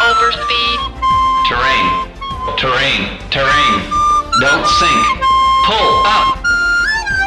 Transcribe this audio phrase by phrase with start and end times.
[0.00, 0.80] Overspeed.
[1.46, 2.08] Terrain.
[2.56, 3.18] Terrain.
[3.30, 3.74] Terrain.
[4.40, 5.06] Don't sink.
[5.66, 6.40] Pull up.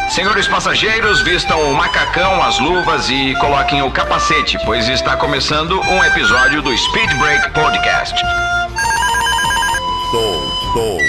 [0.10, 6.04] Senhores passageiros, vistam o macacão, as luvas e coloquem o capacete, pois está começando um
[6.04, 8.16] episódio do Speed Break Podcast.
[10.06, 11.00] Estou, estou.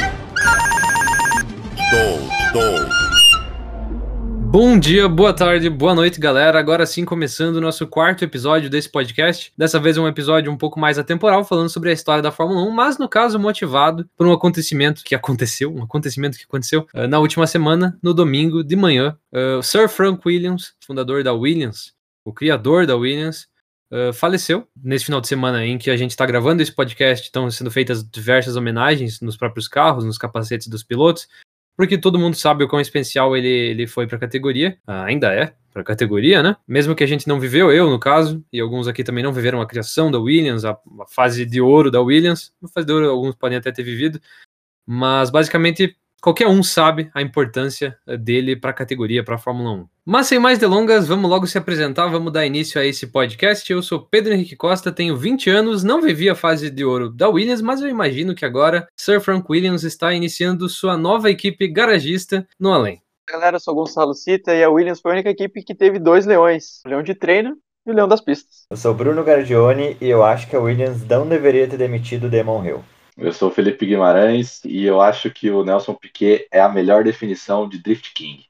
[1.79, 2.94] Estou, estou.
[4.55, 6.61] Bom dia, boa tarde, boa noite, galera.
[6.61, 9.53] Agora sim, começando o nosso quarto episódio desse podcast.
[9.59, 12.71] Dessa vez, um episódio um pouco mais atemporal, falando sobre a história da Fórmula 1,
[12.71, 17.19] mas no caso, motivado por um acontecimento que aconteceu, um acontecimento que aconteceu uh, na
[17.19, 19.19] última semana, no domingo de manhã.
[19.33, 21.93] Uh, Sir Frank Williams, fundador da Williams,
[22.25, 23.53] o criador da Williams,
[23.93, 27.27] Uh, faleceu nesse final de semana em que a gente está gravando esse podcast.
[27.27, 31.29] Estão sendo feitas diversas homenagens nos próprios carros, nos capacetes dos pilotos
[31.77, 35.33] porque todo mundo sabe o quão especial ele, ele foi para a categoria, ah, ainda
[35.33, 36.57] é para a categoria, né?
[36.69, 39.61] Mesmo que a gente não viveu, eu no caso, e alguns aqui também não viveram
[39.61, 43.11] a criação da Williams, a, a fase de ouro da Williams, a fase de ouro
[43.11, 44.21] alguns podem até ter vivido,
[44.87, 49.73] mas basicamente qualquer um sabe a importância eh, dele para a categoria, para a Fórmula
[49.73, 49.87] 1.
[50.07, 53.71] Mas sem mais delongas, vamos logo se apresentar, vamos dar início a esse podcast.
[53.71, 57.29] Eu sou Pedro Henrique Costa, tenho 20 anos, não vivi a fase de ouro da
[57.29, 62.49] Williams, mas eu imagino que agora Sir Frank Williams está iniciando sua nova equipe garagista
[62.59, 63.03] no além.
[63.29, 66.25] Galera, eu sou Gonçalo Cita e a Williams foi a única equipe que teve dois
[66.25, 67.55] leões, o leão de treino
[67.87, 68.65] e o leão das pistas.
[68.71, 72.31] Eu sou Bruno Gardione e eu acho que a Williams não deveria ter demitido o
[72.31, 72.94] Damon Hill.
[73.17, 77.05] Eu sou o Felipe Guimarães e eu acho que o Nelson Piquet é a melhor
[77.05, 78.45] definição de Drift King.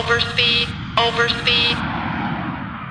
[0.00, 0.68] Overspeed.
[0.98, 1.76] Overspeed.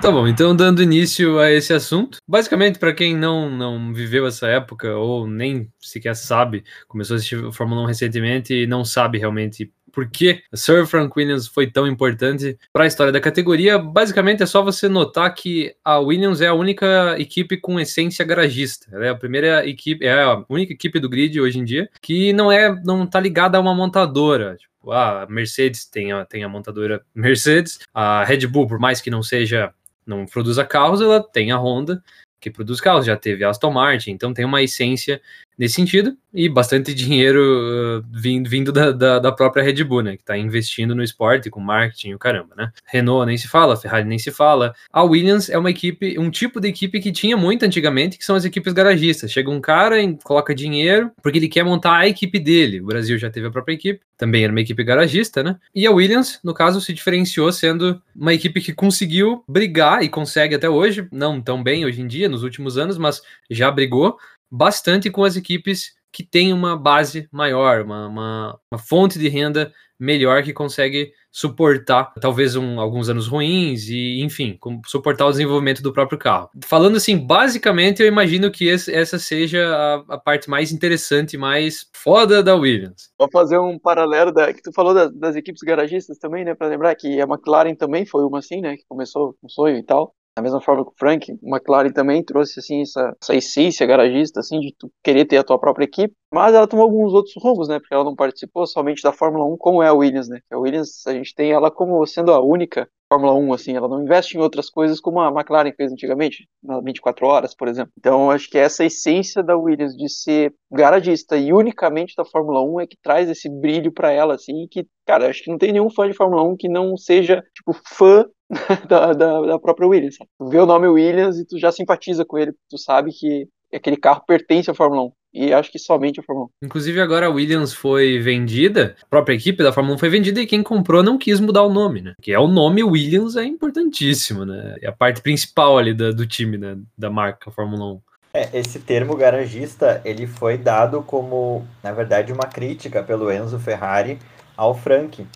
[0.00, 4.46] Tá bom, então dando início a esse assunto, basicamente para quem não, não viveu essa
[4.46, 9.70] época ou nem sequer sabe, começou a assistir Fórmula 1 recentemente e não sabe realmente
[9.94, 14.46] por que Sir Frank Williams foi tão importante para a história da categoria, basicamente é
[14.46, 18.88] só você notar que a Williams é a única equipe com essência garagista.
[18.92, 22.32] Ela é a primeira equipe, é a única equipe do grid hoje em dia que
[22.32, 24.56] não é, não tá ligada a uma montadora.
[24.56, 29.10] Tipo, a Mercedes tem a, tem a montadora Mercedes, a Red Bull, por mais que
[29.10, 29.72] não seja,
[30.04, 32.02] não produza carros, ela tem a Honda
[32.40, 35.18] que produz carros, já teve Aston Martin, então tem uma essência
[35.58, 40.16] nesse sentido, e bastante dinheiro uh, vindo, vindo da, da, da, própria Red Bull, né,
[40.16, 42.72] que está investindo no esporte, com marketing o caramba, né.
[42.86, 44.74] Renault nem se fala, Ferrari nem se fala.
[44.92, 48.34] A Williams é uma equipe, um tipo de equipe que tinha muito antigamente, que são
[48.34, 49.30] as equipes garagistas.
[49.30, 52.80] Chega um cara e coloca dinheiro, porque ele quer montar a equipe dele.
[52.80, 55.56] O Brasil já teve a própria equipe, também era uma equipe garagista, né.
[55.74, 60.54] E a Williams, no caso, se diferenciou sendo uma equipe que conseguiu brigar, e consegue
[60.54, 64.16] até hoje, não tão bem hoje em dia, nos últimos anos, mas já brigou
[64.50, 69.72] bastante com as equipes que têm uma base maior, uma, uma, uma fonte de renda
[69.98, 74.56] melhor que consegue suportar talvez um, alguns anos ruins e, enfim,
[74.86, 76.48] suportar o desenvolvimento do próprio carro.
[76.64, 81.88] Falando assim, basicamente, eu imagino que esse, essa seja a, a, parte mais interessante, mais
[81.92, 83.10] foda da Williams.
[83.18, 86.68] Vou fazer um paralelo da que tu falou das, das equipes garagistas também, né, para
[86.68, 90.14] lembrar que a McLaren também foi uma assim, né, que começou com sonho e tal.
[90.36, 94.58] Da mesma forma que o Frank, McLaren também trouxe assim essa, essa essência garagista assim
[94.58, 97.78] de tu querer ter a tua própria equipe, mas ela tomou alguns outros rumos, né?
[97.78, 100.40] Porque ela não participou somente da Fórmula 1 como é a Williams, né?
[100.50, 104.02] A Williams a gente tem ela como sendo a única Fórmula 1 assim, ela não
[104.02, 107.92] investe em outras coisas como a McLaren fez antigamente, na 24 horas, por exemplo.
[107.98, 112.80] Então, acho que essa essência da Williams de ser garagista e unicamente da Fórmula 1
[112.80, 115.90] é que traz esse brilho para ela assim, que, cara, acho que não tem nenhum
[115.90, 118.26] fã de Fórmula 1 que não seja tipo fã
[118.88, 120.16] da, da, da, própria Williams.
[120.38, 123.96] Tu vê o nome Williams e tu já simpatiza com ele, tu sabe que aquele
[123.96, 125.12] carro pertence à Fórmula 1.
[125.34, 126.66] E acho que somente à Fórmula 1.
[126.66, 130.46] Inclusive, agora a Williams foi vendida, a própria equipe da Fórmula 1 foi vendida e
[130.46, 132.14] quem comprou não quis mudar o nome, né?
[132.22, 134.76] Que é o nome Williams é importantíssimo, né?
[134.80, 136.78] É a parte principal ali da, do time, né?
[136.96, 138.00] Da marca Fórmula 1.
[138.32, 144.18] É, esse termo garagista, ele foi dado como, na verdade, uma crítica pelo Enzo Ferrari
[144.56, 145.26] ao Frank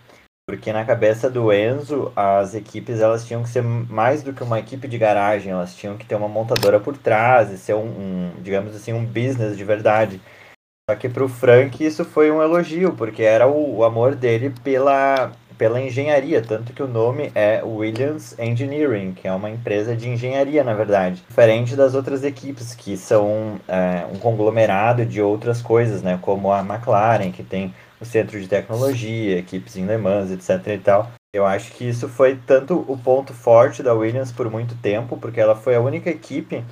[0.49, 4.59] porque na cabeça do Enzo, as equipes elas tinham que ser mais do que uma
[4.59, 8.33] equipe de garagem, elas tinham que ter uma montadora por trás e ser um, um
[8.41, 10.19] digamos assim, um business de verdade.
[10.89, 14.55] Só que para o Frank isso foi um elogio, porque era o, o, amor dele
[14.65, 20.09] pela, pela engenharia, tanto que o nome é Williams Engineering, que é uma empresa de
[20.09, 21.23] engenharia, na verdade.
[21.29, 26.61] Diferente das outras equipes, que são é, um conglomerado de outras coisas, né, como a
[26.61, 31.11] McLaren, que tem o centro de tecnologia, equipes em Le Mans, etc e tal.
[31.35, 35.41] Eu acho que isso foi tanto o ponto forte da Williams por muito tempo, porque
[35.41, 36.65] ela foi a única equipe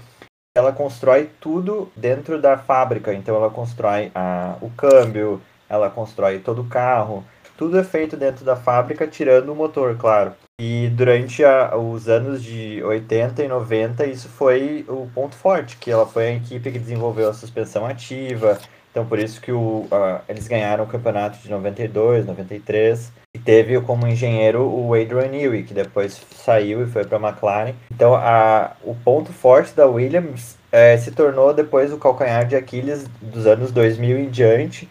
[0.57, 3.13] ela constrói tudo dentro da fábrica.
[3.13, 7.23] Então ela constrói a, o câmbio, ela constrói todo o carro,
[7.57, 10.33] tudo é feito dentro da fábrica, tirando o motor, claro.
[10.59, 15.91] E durante a, os anos de 80 e 90, isso foi o ponto forte, que
[15.91, 18.59] ela foi a equipe que desenvolveu a suspensão ativa.
[18.97, 19.87] Então, por isso que o,
[20.27, 23.13] eles ganharam o campeonato de 92, 93.
[23.35, 27.75] E teve como engenheiro o Adrian Newey, que depois saiu e foi para a McLaren.
[27.93, 33.07] Então, a, o ponto forte da Williams é, se tornou depois o calcanhar de Aquiles
[33.21, 34.89] dos anos 2000 em diante,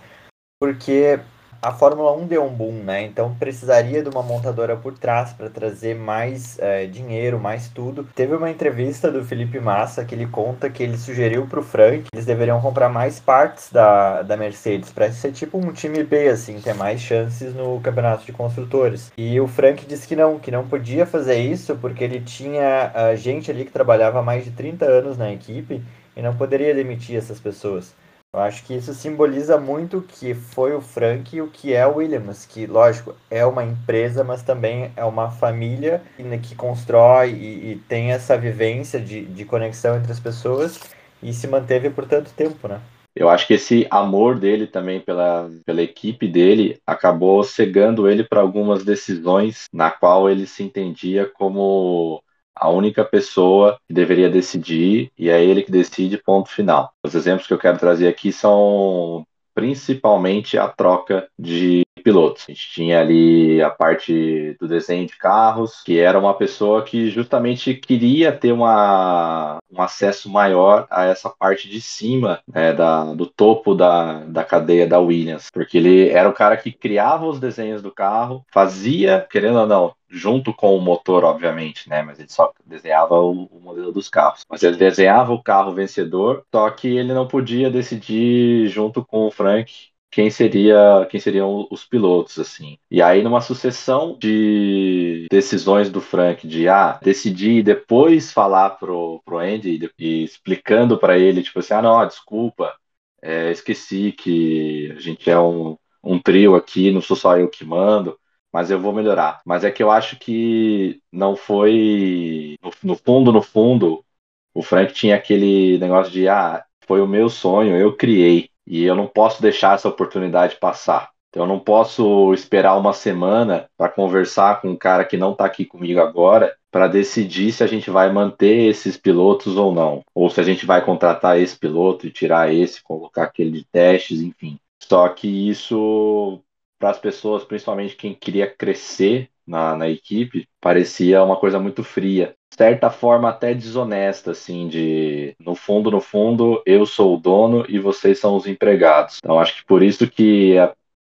[0.61, 1.19] porque
[1.65, 3.01] a Fórmula 1 deu um boom, né?
[3.03, 8.07] Então precisaria de uma montadora por trás para trazer mais é, dinheiro, mais tudo.
[8.13, 12.03] Teve uma entrevista do Felipe Massa que ele conta que ele sugeriu para o Frank
[12.03, 16.27] que eles deveriam comprar mais partes da, da Mercedes para ser tipo um time B,
[16.27, 19.11] assim, ter mais chances no campeonato de construtores.
[19.17, 23.17] E o Frank disse que não, que não podia fazer isso porque ele tinha uh,
[23.17, 25.81] gente ali que trabalhava há mais de 30 anos na equipe
[26.15, 27.93] e não poderia demitir essas pessoas.
[28.35, 31.87] Eu acho que isso simboliza muito o que foi o Frank e o que é
[31.87, 36.01] o Williams, que, lógico, é uma empresa, mas também é uma família
[36.43, 40.81] que constrói e, e tem essa vivência de, de conexão entre as pessoas
[41.23, 42.81] e se manteve por tanto tempo, né?
[43.15, 48.41] Eu acho que esse amor dele também pela, pela equipe dele acabou cegando ele para
[48.41, 52.21] algumas decisões na qual ele se entendia como
[52.55, 56.91] a única pessoa que deveria decidir e é ele que decide, ponto final.
[57.05, 62.45] Os exemplos que eu quero trazer aqui são principalmente a troca de pilotos.
[62.47, 67.09] A gente tinha ali a parte do desenho de carros, que era uma pessoa que
[67.09, 73.25] justamente queria ter uma, um acesso maior a essa parte de cima, né, da, do
[73.25, 77.81] topo da, da cadeia da Williams, porque ele era o cara que criava os desenhos
[77.81, 82.03] do carro, fazia, querendo ou não, junto com o motor, obviamente, né?
[82.03, 84.45] Mas ele só desenhava o, o, modelo dos carros.
[84.47, 89.31] Mas ele desenhava o carro vencedor, só que ele não podia decidir junto com o
[89.31, 89.73] Frank
[90.15, 92.77] quem seria quem seriam os pilotos assim.
[92.89, 99.21] E aí numa sucessão de decisões do Frank de ah, decidir e depois falar pro
[99.25, 102.73] pro Andy e, explicando para ele tipo assim, ah, não, desculpa,
[103.21, 107.65] é, esqueci que a gente é um um trio aqui, não sou só eu que
[107.65, 108.17] mando
[108.53, 109.41] mas eu vou melhorar.
[109.45, 112.55] Mas é que eu acho que não foi.
[112.63, 114.05] No, no, fundo, no fundo,
[114.53, 118.95] o Frank tinha aquele negócio de: ah, foi o meu sonho, eu criei, e eu
[118.95, 121.09] não posso deixar essa oportunidade passar.
[121.29, 125.45] Então, eu não posso esperar uma semana para conversar com um cara que não está
[125.45, 130.29] aqui comigo agora para decidir se a gente vai manter esses pilotos ou não, ou
[130.29, 134.57] se a gente vai contratar esse piloto e tirar esse, colocar aquele de testes, enfim.
[134.81, 136.39] Só que isso
[136.79, 142.35] para as pessoas, principalmente quem queria crescer na, na equipe, parecia uma coisa muito fria.
[142.53, 147.79] Certa forma, até desonesta, assim, de no fundo, no fundo, eu sou o dono e
[147.79, 149.17] vocês são os empregados.
[149.17, 150.55] Então, acho que por isso que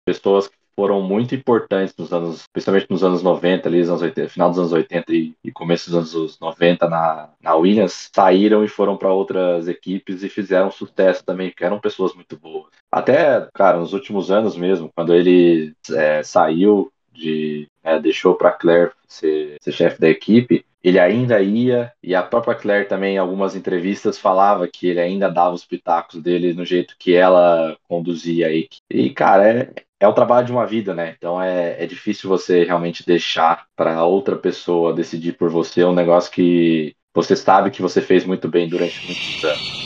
[0.07, 4.59] pessoas foram muito importantes nos anos, principalmente nos anos 90, ali, anos 80, final dos
[4.59, 9.13] anos 80 e, e começo dos anos 90 na, na Williams, saíram e foram para
[9.13, 12.73] outras equipes e fizeram sucesso também, porque eram pessoas muito boas.
[12.91, 17.69] Até, cara, nos últimos anos mesmo, quando ele é, saiu de.
[17.83, 22.55] É, deixou para Claire ser, ser chefe da equipe, ele ainda ia, e a própria
[22.55, 26.95] Claire também, em algumas entrevistas, falava que ele ainda dava os pitacos dele no jeito
[26.99, 28.83] que ela conduzia a equipe.
[28.91, 31.15] E, cara, é, é o trabalho de uma vida, né?
[31.17, 36.31] Então é, é difícil você realmente deixar para outra pessoa decidir por você um negócio
[36.31, 39.85] que você sabe que você fez muito bem durante muitos anos.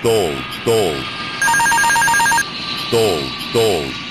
[0.00, 0.30] Dou,
[0.64, 0.92] dou.
[2.92, 3.18] Dou,
[3.52, 4.05] dou.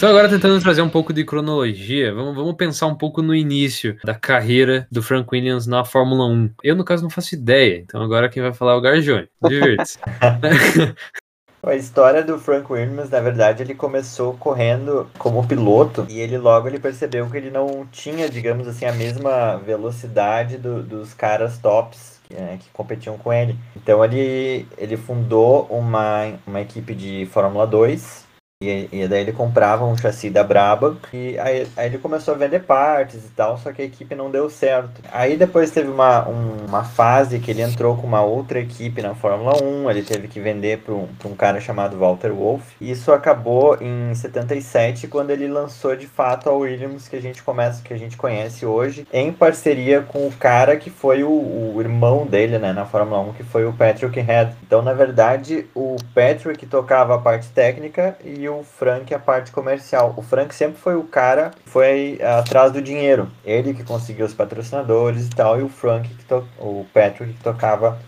[0.00, 3.98] Então, agora tentando trazer um pouco de cronologia, vamos, vamos pensar um pouco no início
[4.02, 6.52] da carreira do Frank Williams na Fórmula 1.
[6.64, 9.28] Eu, no caso, não faço ideia, então agora quem vai falar é o Garjone.
[9.46, 9.98] Divirte-se.
[11.62, 16.66] A história do Frank Williams, na verdade, ele começou correndo como piloto e ele logo
[16.66, 22.18] ele percebeu que ele não tinha, digamos assim, a mesma velocidade do, dos caras tops
[22.30, 23.54] né, que competiam com ele.
[23.76, 28.29] Então ele, ele fundou uma, uma equipe de Fórmula 2
[28.62, 32.36] e, e, daí ele comprava um chassi da Braba e aí, aí, ele começou a
[32.36, 35.00] vender partes e tal, só que a equipe não deu certo.
[35.10, 39.14] Aí depois teve uma, um, uma fase que ele entrou com uma outra equipe na
[39.14, 42.76] Fórmula 1, ele teve que vender para um, um cara chamado Walter Wolff.
[42.78, 47.82] Isso acabou em 77, quando ele lançou de fato a Williams que a gente começa,
[47.82, 52.26] que a gente conhece hoje, em parceria com o cara que foi o, o irmão
[52.26, 54.54] dele né, na Fórmula 1, que foi o Patrick Head.
[54.66, 60.14] Então, na verdade, o Patrick tocava a parte técnica e o Frank a parte comercial.
[60.16, 63.30] O Frank sempre foi o cara foi atrás do dinheiro.
[63.44, 67.98] Ele que conseguiu os patrocinadores e tal, e o Frank, que o Patrick que tocava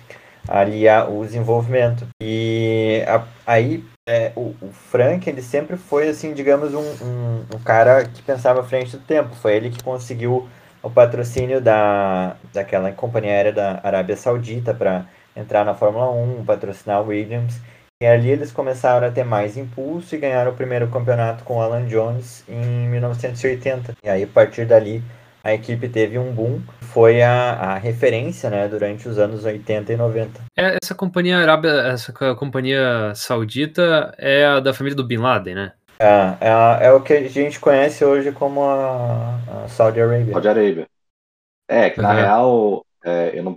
[0.49, 2.07] ali a, o desenvolvimento.
[2.21, 7.59] E a, aí é, o, o Frank, ele sempre foi, assim, digamos, um, um, um
[7.65, 9.35] cara que pensava à frente do tempo.
[9.35, 10.49] Foi ele que conseguiu
[10.83, 15.07] o patrocínio da, daquela companhia aérea da Arábia Saudita para
[15.37, 17.61] entrar na Fórmula 1, patrocinar o Williams.
[18.03, 21.61] E ali eles começaram a ter mais impulso e ganharam o primeiro campeonato com o
[21.61, 23.95] Alan Jones em 1980.
[24.03, 25.01] E aí, a partir dali,
[25.45, 29.97] a equipe teve um boom, foi a, a referência né, durante os anos 80 e
[29.97, 30.41] 90.
[30.59, 35.73] É, essa companhia arábia, essa companhia saudita é a da família do Bin Laden, né?
[36.01, 40.33] É, é, é o que a gente conhece hoje como a, a Saudi Arabia.
[40.33, 40.87] Saudi Arabia.
[41.71, 42.17] É, que na Uhum.
[42.17, 43.57] real, é, eu não,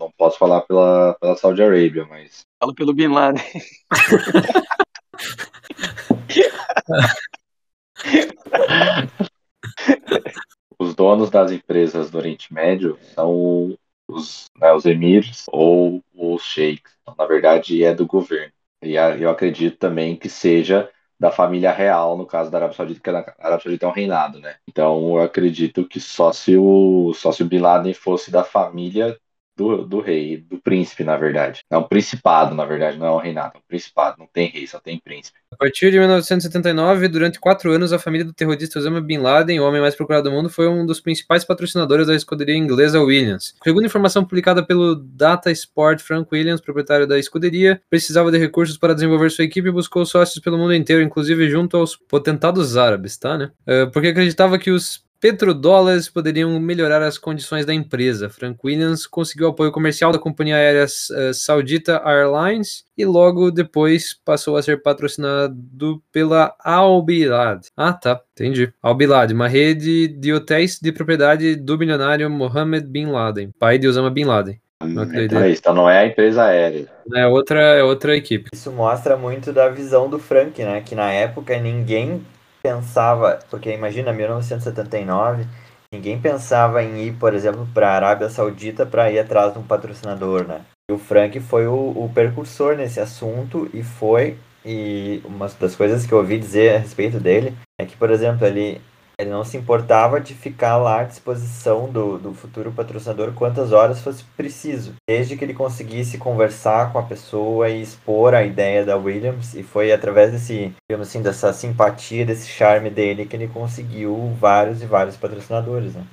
[0.00, 3.44] não posso falar pela, pela Saudi Arabia, mas Fala pelo Bin Laden.
[10.78, 13.76] os donos das empresas do Oriente Médio são
[14.08, 16.96] os, né, os emirs ou os sheiks.
[17.02, 18.54] Então, na verdade, é do governo.
[18.82, 20.90] E eu acredito também que seja
[21.20, 24.40] da família real, no caso da Arábia Saudita, que a Arábia Saudita é um reinado,
[24.40, 24.56] né?
[24.66, 29.20] Então, eu acredito que só se o, só se o Bin Laden fosse da família
[29.56, 31.60] do, do rei, do príncipe, na verdade.
[31.70, 34.16] É um principado, na verdade, não é um reinado, é um principado.
[34.18, 35.38] Não tem rei, só tem príncipe.
[35.52, 39.64] A partir de 1979, durante quatro anos, a família do terrorista Osama Bin Laden, o
[39.64, 43.54] homem mais procurado do mundo, foi um dos principais patrocinadores da escuderia inglesa Williams.
[43.62, 48.94] Segundo informação publicada pelo Data Sport, Frank Williams, proprietário da escuderia, precisava de recursos para
[48.94, 53.38] desenvolver sua equipe e buscou sócios pelo mundo inteiro, inclusive junto aos potentados árabes, tá,
[53.38, 53.50] né?
[53.66, 58.28] Eh, porque acreditava que os petrodólares poderiam melhorar as condições da empresa.
[58.28, 64.56] Frank Williams conseguiu apoio comercial da companhia aérea eh, Saudita Airlines e logo depois passou
[64.56, 67.66] a ser patrocinado pela Al Bilad.
[67.76, 68.72] Ah, tá, entendi.
[68.82, 73.88] Al Bilad, uma rede de hotéis de propriedade do bilionário Mohammed Bin Laden, pai de
[73.88, 74.60] Osama Bin Laden.
[74.82, 75.36] Não Então, acredito.
[75.38, 76.86] é isso, então não é a empresa aérea.
[77.14, 78.50] É outra, é outra equipe.
[78.52, 80.82] Isso mostra muito da visão do Frank, né?
[80.82, 82.20] Que na época ninguém
[82.64, 85.46] pensava, porque imagina 1979,
[85.92, 89.62] ninguém pensava em ir, por exemplo, para a Arábia Saudita para ir atrás de um
[89.62, 90.62] patrocinador, né?
[90.90, 96.06] E o Frank foi o, o precursor nesse assunto e foi e uma das coisas
[96.06, 98.80] que eu ouvi dizer a respeito dele é que, por exemplo, ele
[99.18, 104.00] ele não se importava de ficar lá à disposição do, do futuro patrocinador quantas horas
[104.00, 108.96] fosse preciso, desde que ele conseguisse conversar com a pessoa e expor a ideia da
[108.96, 114.34] Williams, e foi através desse, digamos assim, dessa simpatia, desse charme dele que ele conseguiu
[114.38, 116.04] vários e vários patrocinadores, né?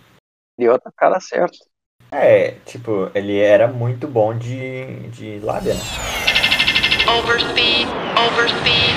[0.58, 1.58] Deu a cara certa.
[2.12, 5.80] É, tipo, ele era muito bom de, de lábia, né?
[7.08, 7.88] Overspeed.
[8.28, 8.96] Overspeed.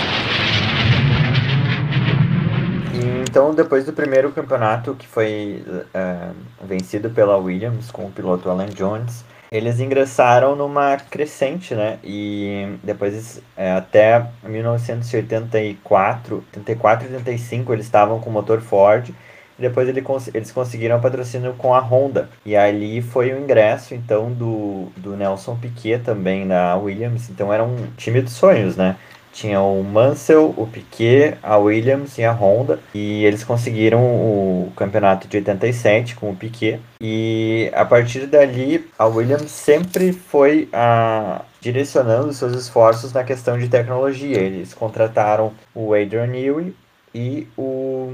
[2.95, 6.31] E, então, depois do primeiro campeonato que foi eh,
[6.63, 11.99] vencido pela Williams com o piloto Alan Jones, eles ingressaram numa crescente, né?
[12.05, 19.13] E depois, eh, até 1984, 84 e 85, eles estavam com motor Ford.
[19.59, 22.29] E depois ele eles conseguiram patrocínio com a Honda.
[22.47, 27.29] E ali foi o ingresso, então, do, do Nelson Piquet também na Williams.
[27.31, 28.95] Então, era um time dos sonhos, né?
[29.35, 32.79] Tinha o Mansell, o Piquet, a Williams e a Honda.
[32.95, 36.81] E eles conseguiram o campeonato de 87 com o Piquet.
[37.01, 43.69] E a partir dali, a Williams sempre foi a, direcionando seus esforços na questão de
[43.69, 44.39] tecnologia.
[44.39, 46.73] Eles contrataram o Adrian Newey
[47.13, 48.09] e o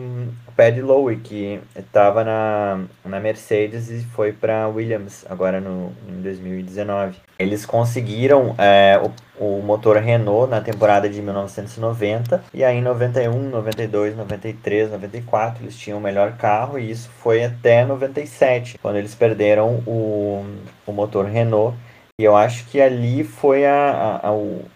[0.60, 7.16] Paddy Lowe, que estava na, na Mercedes e foi para Williams agora no, em 2019.
[7.38, 9.00] Eles conseguiram é,
[9.38, 15.64] o, o motor Renault na temporada de 1990 e aí em 91, 92, 93, 94
[15.64, 20.44] eles tinham o melhor carro e isso foi até 97, quando eles perderam o,
[20.86, 21.74] o motor Renault.
[22.20, 24.66] E eu acho que ali foi a, a, a o,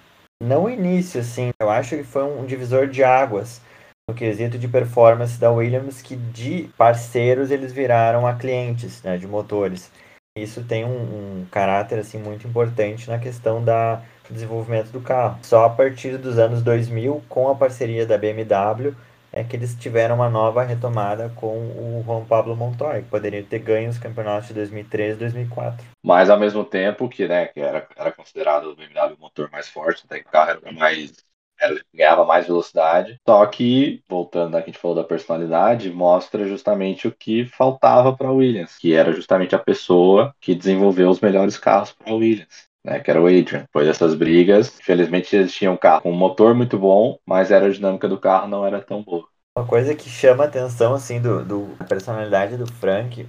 [0.43, 3.61] não o início, assim, eu acho que foi um divisor de águas
[4.09, 9.27] no quesito de performance da Williams, que de parceiros eles viraram a clientes né, de
[9.27, 9.91] motores.
[10.37, 13.97] Isso tem um, um caráter assim muito importante na questão da,
[14.29, 15.39] do desenvolvimento do carro.
[15.43, 18.95] Só a partir dos anos 2000, com a parceria da BMW,
[19.33, 23.59] é que eles tiveram uma nova retomada com o Juan Pablo Montoya, que poderia ter
[23.61, 25.87] ganho os campeonatos de 2003 e 2004.
[26.05, 29.69] Mas ao mesmo tempo que, né, que era, era considerado o BMW o motor mais
[29.69, 31.25] forte, até que o carro era mais
[31.61, 33.19] era, ganhava mais velocidade.
[33.27, 38.33] Só que, voltando aqui, a gente falou da personalidade, mostra justamente o que faltava para
[38.33, 42.69] Williams, que era justamente a pessoa que desenvolveu os melhores carros para Williams.
[42.87, 43.61] Né, que era o Adrian.
[43.61, 47.55] Depois dessas brigas, infelizmente eles tinham um carro com um motor muito bom, mas a
[47.55, 49.27] aerodinâmica do carro não era tão boa.
[49.57, 53.27] Uma coisa que chama a atenção assim do, do da personalidade do Frank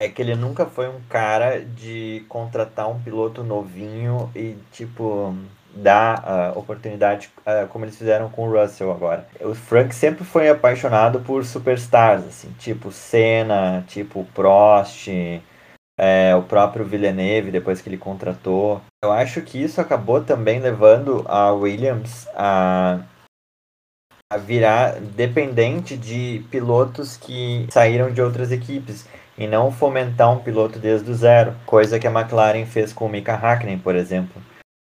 [0.00, 5.34] é que ele nunca foi um cara de contratar um piloto novinho e tipo
[5.74, 9.26] dar uh, oportunidade uh, como eles fizeram com o Russell agora.
[9.40, 15.08] O Frank sempre foi apaixonado por superstars, assim, tipo Senna, tipo Prost,
[15.98, 18.80] é, o próprio Villeneuve, depois que ele contratou.
[19.02, 23.00] Eu acho que isso acabou também levando a Williams a,
[24.32, 29.06] a virar dependente de pilotos que saíram de outras equipes
[29.36, 33.08] e não fomentar um piloto desde o zero, coisa que a McLaren fez com o
[33.08, 34.42] Mika Hakkinen, por exemplo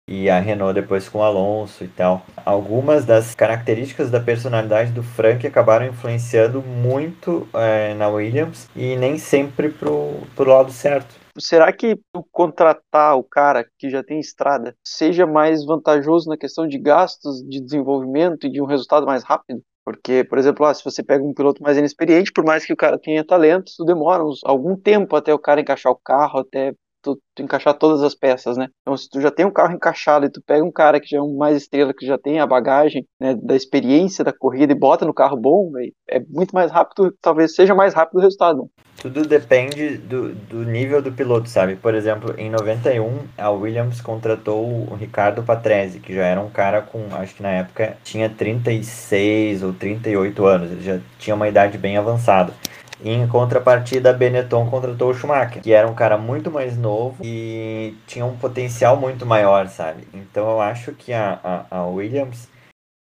[0.09, 2.25] e a Renault depois com o Alonso e tal.
[2.45, 9.19] Algumas das características da personalidade do Frank acabaram influenciando muito é, na Williams e nem
[9.19, 11.15] sempre pro, pro lado certo.
[11.39, 11.99] Será que
[12.31, 17.61] contratar o cara que já tem estrada seja mais vantajoso na questão de gastos de
[17.61, 19.61] desenvolvimento e de um resultado mais rápido?
[19.85, 22.77] Porque, por exemplo, ah, se você pega um piloto mais inexperiente, por mais que o
[22.77, 26.73] cara tenha talento, isso demora uns, algum tempo até o cara encaixar o carro, até
[27.05, 28.69] tu, tu, encaixar todas as peças, né?
[28.81, 31.19] Então, se tu já tem um carro encaixado e tu pega um cara que já
[31.19, 34.79] é um mais estrela, que já tem a bagagem, né, da experiência da corrida e
[34.79, 38.69] bota no carro bom, véio, é muito mais rápido, talvez seja mais rápido o resultado.
[39.01, 41.77] Tudo depende do, do nível do piloto, sabe?
[41.77, 46.81] Por exemplo, em 91, a Williams contratou o Ricardo Patrese, que já era um cara
[46.81, 51.77] com, acho que na época tinha 36 ou 38 anos, ele já tinha uma idade
[51.77, 52.55] bem avançada.
[53.05, 58.25] Em contrapartida, Benetton contratou o Schumacher, que era um cara muito mais novo e tinha
[58.25, 60.09] um potencial muito maior, sabe?
[60.15, 61.39] Então eu acho que a,
[61.71, 62.49] a, a Williams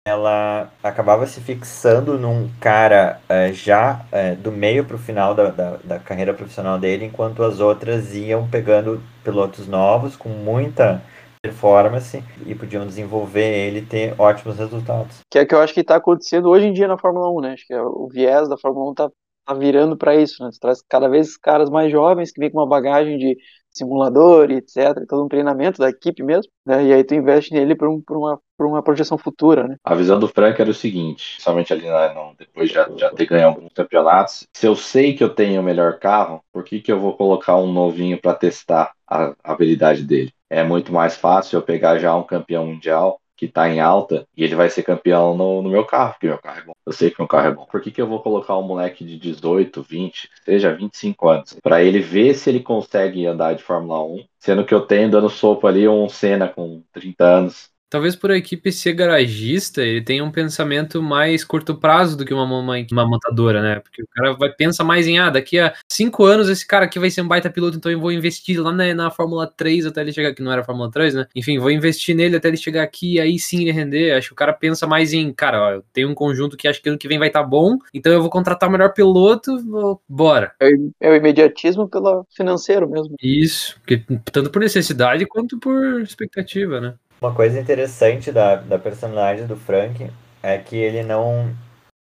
[0.07, 5.49] ela acabava se fixando num cara é, já é, do meio para o final da,
[5.49, 11.01] da, da, carreira profissional dele, enquanto as outras iam pegando pilotos novos com muita
[11.41, 15.19] performance e podiam desenvolver ele e ter ótimos resultados.
[15.29, 17.53] Que é que eu acho que está acontecendo hoje em dia na Fórmula 1, né?
[17.53, 19.09] Acho que é o viés da Fórmula 1 está
[19.49, 20.49] tá virando para isso, né?
[20.59, 23.37] Traz cada vez caras mais jovens que vêm com uma bagagem de
[23.71, 26.85] simulador etc, todo um treinamento da equipe mesmo, né?
[26.85, 29.77] E aí tu investe nele para um, uma, uma projeção futura, né?
[29.83, 33.09] A visão do Frank era o seguinte, somente ali na, no, depois de já, já
[33.11, 36.79] ter ganhado alguns campeonatos, se eu sei que eu tenho o melhor carro, por que
[36.81, 40.33] que eu vou colocar um novinho para testar a, a habilidade dele?
[40.49, 44.43] É muito mais fácil eu pegar já um campeão mundial que está em alta e
[44.43, 46.73] ele vai ser campeão no, no, meu carro, porque meu carro é bom.
[46.85, 47.65] Eu sei que meu carro é bom.
[47.65, 51.81] Por que, que eu vou colocar um moleque de 18, 20, seja 25 anos, para
[51.81, 55.69] ele ver se ele consegue andar de Fórmula 1, sendo que eu tenho dando sopa
[55.69, 60.31] ali um Senna com 30 anos, Talvez por a equipe ser garagista, ele tenha um
[60.31, 63.79] pensamento mais curto prazo do que uma, uma, uma montadora, né?
[63.79, 66.99] Porque o cara vai pensa mais em, ah, daqui a cinco anos esse cara aqui
[66.99, 70.01] vai ser um baita piloto, então eu vou investir lá na, na Fórmula 3 até
[70.01, 71.25] ele chegar, que não era Fórmula 3, né?
[71.35, 74.11] Enfim, vou investir nele até ele chegar aqui e aí sim ele render.
[74.11, 76.81] Acho que o cara pensa mais em, cara, ó, eu tenho um conjunto que acho
[76.81, 79.57] que ano que vem vai estar tá bom, então eu vou contratar o melhor piloto,
[79.65, 80.51] vou, bora.
[80.59, 83.15] É, é o imediatismo pelo financeiro mesmo.
[83.21, 86.93] Isso, porque, tanto por necessidade quanto por expectativa, né?
[87.21, 90.09] Uma coisa interessante da, da personalidade do Frank
[90.41, 91.53] é que ele não.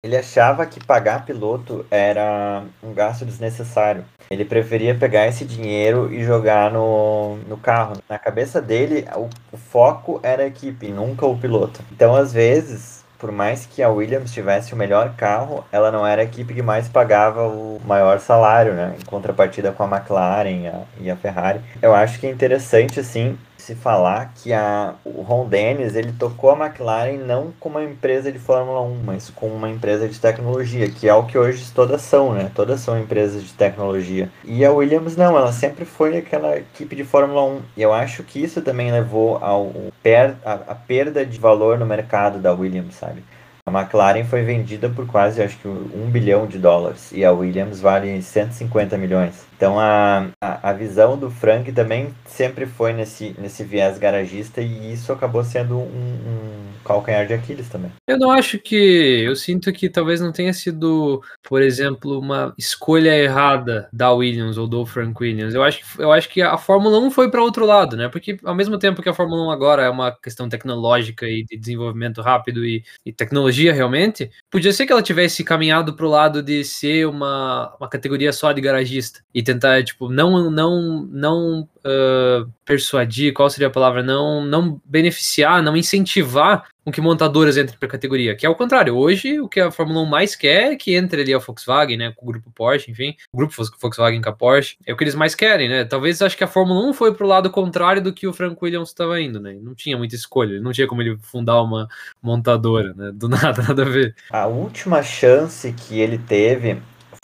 [0.03, 4.03] Ele achava que pagar piloto era um gasto desnecessário.
[4.29, 7.97] Ele preferia pegar esse dinheiro e jogar no, no carro.
[8.09, 11.81] Na cabeça dele, o, o foco era a equipe, nunca o piloto.
[11.91, 16.21] Então, às vezes, por mais que a Williams tivesse o melhor carro, ela não era
[16.21, 18.95] a equipe que mais pagava o maior salário, né?
[18.99, 21.61] Em contrapartida com a McLaren a, e a Ferrari.
[21.79, 26.51] Eu acho que é interessante, assim, se falar que a, o Ron Dennis ele tocou
[26.51, 30.89] a McLaren não como uma empresa de Fórmula 1, mas como uma empresa de tecnologia,
[30.89, 32.51] que é o que hoje todas são, né?
[32.53, 34.29] Todas são empresas de tecnologia.
[34.43, 37.61] E a Williams não, ela sempre foi aquela equipe de Fórmula 1.
[37.77, 39.71] E eu acho que isso também levou ao
[40.01, 43.23] per, a, a perda de valor no mercado da Williams, sabe?
[43.65, 47.79] A McLaren foi vendida por quase, acho que, um bilhão de dólares e a Williams
[47.79, 49.45] vale 150 milhões.
[49.55, 54.91] Então a, a, a, visão do Frank também sempre foi nesse, nesse viés garagista e
[54.91, 57.91] isso acabou sendo um, um calcanhar de Aquiles também.
[58.07, 59.21] Eu não acho que.
[59.23, 64.67] Eu sinto que talvez não tenha sido, por exemplo, uma escolha errada da Williams ou
[64.67, 65.53] do Frank Williams.
[65.53, 68.09] Eu acho, eu acho que a Fórmula 1 foi para outro lado, né?
[68.09, 71.55] Porque ao mesmo tempo que a Fórmula 1 agora é uma questão tecnológica e de
[71.55, 76.41] desenvolvimento rápido e, e tecnologia realmente, podia ser que ela tivesse caminhado para o lado
[76.41, 82.49] de ser uma, uma categoria só de garagista e tentar, tipo, não, não, não uh,
[82.65, 84.01] persuadir, qual seria a palavra?
[84.03, 88.55] Não, não beneficiar, não incentivar com que montadoras entrem para a categoria, que é o
[88.55, 88.95] contrário.
[88.95, 92.11] Hoje, o que a Fórmula 1 mais quer é que entre ali a Volkswagen, né,
[92.15, 95.15] com o grupo Porsche, enfim, o grupo Volkswagen com a Porsche, é o que eles
[95.15, 95.85] mais querem, né?
[95.85, 98.89] Talvez acho que a Fórmula 1 foi pro lado contrário do que o Frank Williams
[98.89, 99.57] estava indo, né?
[99.61, 101.87] Não tinha muita escolha, não tinha como ele fundar uma
[102.21, 103.11] montadora, né?
[103.13, 104.15] Do nada, nada a ver.
[104.31, 106.81] A última chance que ele teve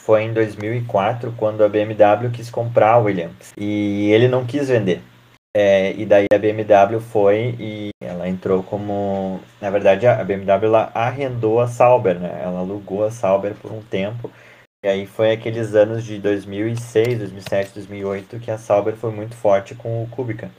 [0.08, 3.52] foi em 2004, quando a BMW quis comprar a Williams.
[3.58, 5.02] E ele não quis vender.
[5.54, 9.38] É, e daí a BMW foi e ela entrou como.
[9.60, 12.40] Na verdade, a BMW ela arrendou a Sauber, né?
[12.42, 14.30] Ela alugou a Sauber por um tempo.
[14.82, 19.74] E aí foi aqueles anos de 2006, 2007, 2008 que a Sauber foi muito forte
[19.74, 20.50] com o Kubica.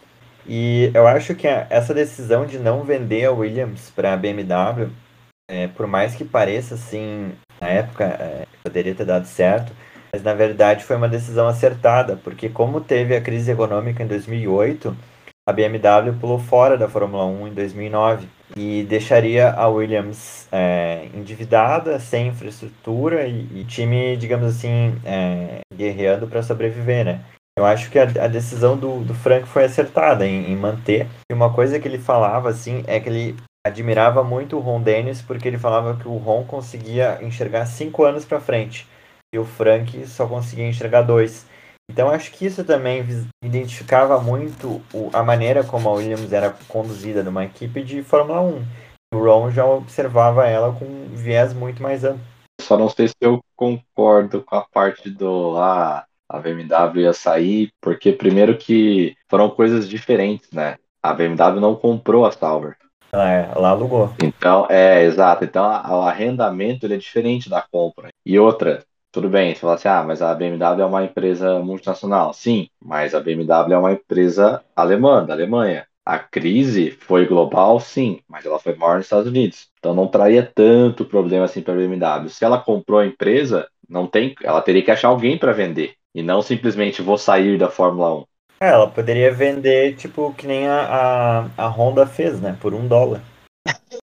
[0.48, 4.92] E eu acho que essa decisão de não vender a Williams para a BMW,
[5.50, 7.32] é, por mais que pareça assim,
[7.62, 9.72] na época é, poderia ter dado certo,
[10.12, 14.96] mas na verdade foi uma decisão acertada, porque como teve a crise econômica em 2008,
[15.48, 22.00] a BMW pulou fora da Fórmula 1 em 2009 e deixaria a Williams é, endividada,
[22.00, 27.22] sem infraestrutura e, e time, digamos assim, é, guerreando para sobreviver, né?
[27.58, 31.08] Eu acho que a, a decisão do, do Frank foi acertada em, em, manter.
[31.30, 35.22] E uma coisa que ele falava, assim, é que ele admirava muito o Ron Dennis
[35.22, 38.88] porque ele falava que o Ron conseguia enxergar cinco anos para frente
[39.34, 41.46] e o Frank só conseguia enxergar dois.
[41.90, 43.04] Então acho que isso também
[43.44, 48.64] identificava muito a maneira como a Williams era conduzida numa equipe de Fórmula 1.
[49.14, 52.22] O Ron já observava ela com um viés muito mais amplo.
[52.62, 57.72] Só não sei se eu concordo com a parte do ah, a BMW ia sair,
[57.82, 60.78] porque primeiro que foram coisas diferentes, né?
[61.02, 62.78] A BMW não comprou a Sauber.
[63.12, 64.14] Ah, é, ela alugou.
[64.24, 65.44] Então, é, exato.
[65.44, 68.10] Então, o arrendamento ele é diferente da compra.
[68.26, 72.34] E outra, tudo bem, você fala assim, ah, mas a BMW é uma empresa multinacional.
[72.34, 75.88] Sim, mas a BMW é uma empresa alemã, da Alemanha.
[76.06, 79.70] A crise foi global, sim, mas ela foi maior nos Estados Unidos.
[79.78, 82.30] Então não traria tanto problema assim para a BMW.
[82.30, 86.24] Se ela comprou a empresa, não tem, ela teria que achar alguém para vender e
[86.24, 88.26] não simplesmente vou sair da Fórmula 1.
[88.62, 92.88] É, ela poderia vender tipo que nem a, a, a Honda fez, né, por um
[92.88, 93.22] dólar.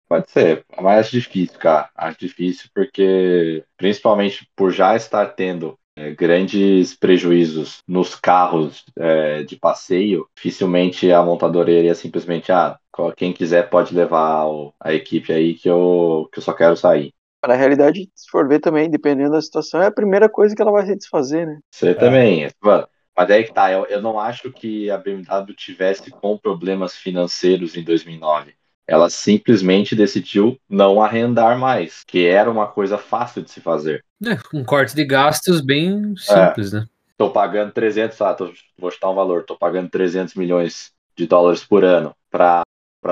[0.09, 1.90] Pode ser, mas acho difícil, cara.
[1.95, 9.57] Acho difícil porque, principalmente por já estar tendo é, grandes prejuízos nos carros é, de
[9.57, 12.79] passeio, dificilmente a montadora iria simplesmente, ah,
[13.16, 17.12] quem quiser pode levar o, a equipe aí que eu, que eu só quero sair.
[17.47, 20.73] Na realidade, se for ver também, dependendo da situação, é a primeira coisa que ela
[20.73, 21.59] vai se desfazer, né?
[21.71, 21.95] Você é.
[21.95, 22.49] também.
[22.61, 26.94] Mano, mas aí que tá, eu, eu não acho que a BMW tivesse com problemas
[26.94, 28.55] financeiros em 2009
[28.87, 34.05] ela simplesmente decidiu não arrendar mais, que era uma coisa fácil de se fazer.
[34.24, 36.81] É, um corte de gastos bem simples, é.
[36.81, 36.87] né?
[37.18, 41.64] Tô pagando 300, ah, tô, vou chutar um valor, tô pagando 300 milhões de dólares
[41.64, 42.62] por ano para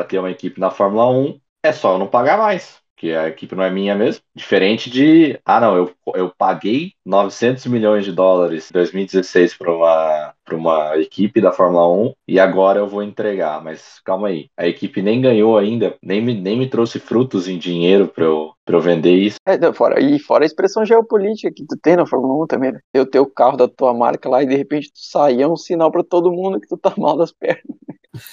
[0.06, 3.54] ter uma equipe na Fórmula 1, é só eu não pagar mais que a equipe
[3.54, 4.22] não é minha mesmo.
[4.34, 10.32] Diferente de, ah, não, eu, eu paguei 900 milhões de dólares em 2016 para uma,
[10.50, 13.62] uma equipe da Fórmula 1 e agora eu vou entregar.
[13.62, 17.58] Mas calma aí, a equipe nem ganhou ainda, nem me, nem me trouxe frutos em
[17.58, 19.36] dinheiro para eu, pra eu vender isso.
[19.44, 22.80] É, fora, e fora a expressão geopolítica que tu tem na Fórmula 1 também, né?
[22.90, 25.56] Ter o teu carro da tua marca lá e de repente tu sair é um
[25.56, 27.62] sinal para todo mundo que tu tá mal das pernas.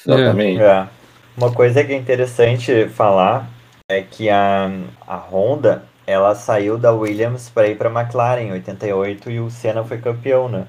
[0.08, 0.62] Exatamente.
[0.62, 0.88] É.
[1.36, 3.50] Uma coisa que é interessante falar
[3.92, 4.72] é que a,
[5.08, 9.50] a Honda ela saiu da Williams para ir para a McLaren em 88 e o
[9.50, 10.66] Senna foi campeão, né?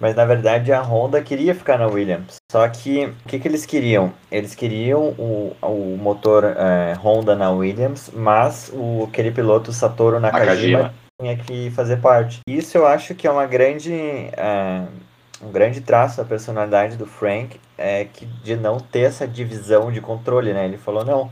[0.00, 2.36] Mas na verdade a Honda queria ficar na Williams.
[2.50, 4.12] Só que o que, que eles queriam?
[4.30, 10.78] Eles queriam o, o motor é, Honda na Williams, mas o, aquele piloto Satoru Nakajima,
[10.78, 12.40] Nakajima, tinha que fazer parte.
[12.48, 13.92] Isso eu acho que é uma grande.
[13.92, 14.82] É,
[15.42, 20.00] um grande traço da personalidade do Frank é que de não ter essa divisão de
[20.00, 20.64] controle, né?
[20.64, 21.30] Ele falou, não,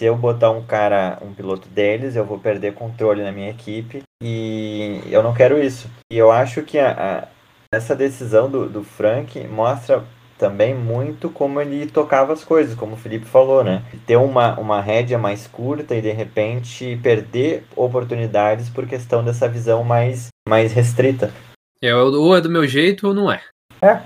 [0.00, 4.02] se eu botar um cara, um piloto deles, eu vou perder controle na minha equipe
[4.22, 5.88] e eu não quero isso.
[6.10, 7.28] E eu acho que a, a,
[7.76, 10.04] essa decisão do, do Frank mostra
[10.36, 13.84] também muito como ele tocava as coisas, como o Felipe falou, né?
[14.06, 19.84] Ter uma, uma rédea mais curta e de repente perder oportunidades por questão dessa visão
[19.84, 21.32] mais, mais restrita.
[21.80, 23.42] É, ou é do meu jeito ou não é.
[23.80, 24.02] É,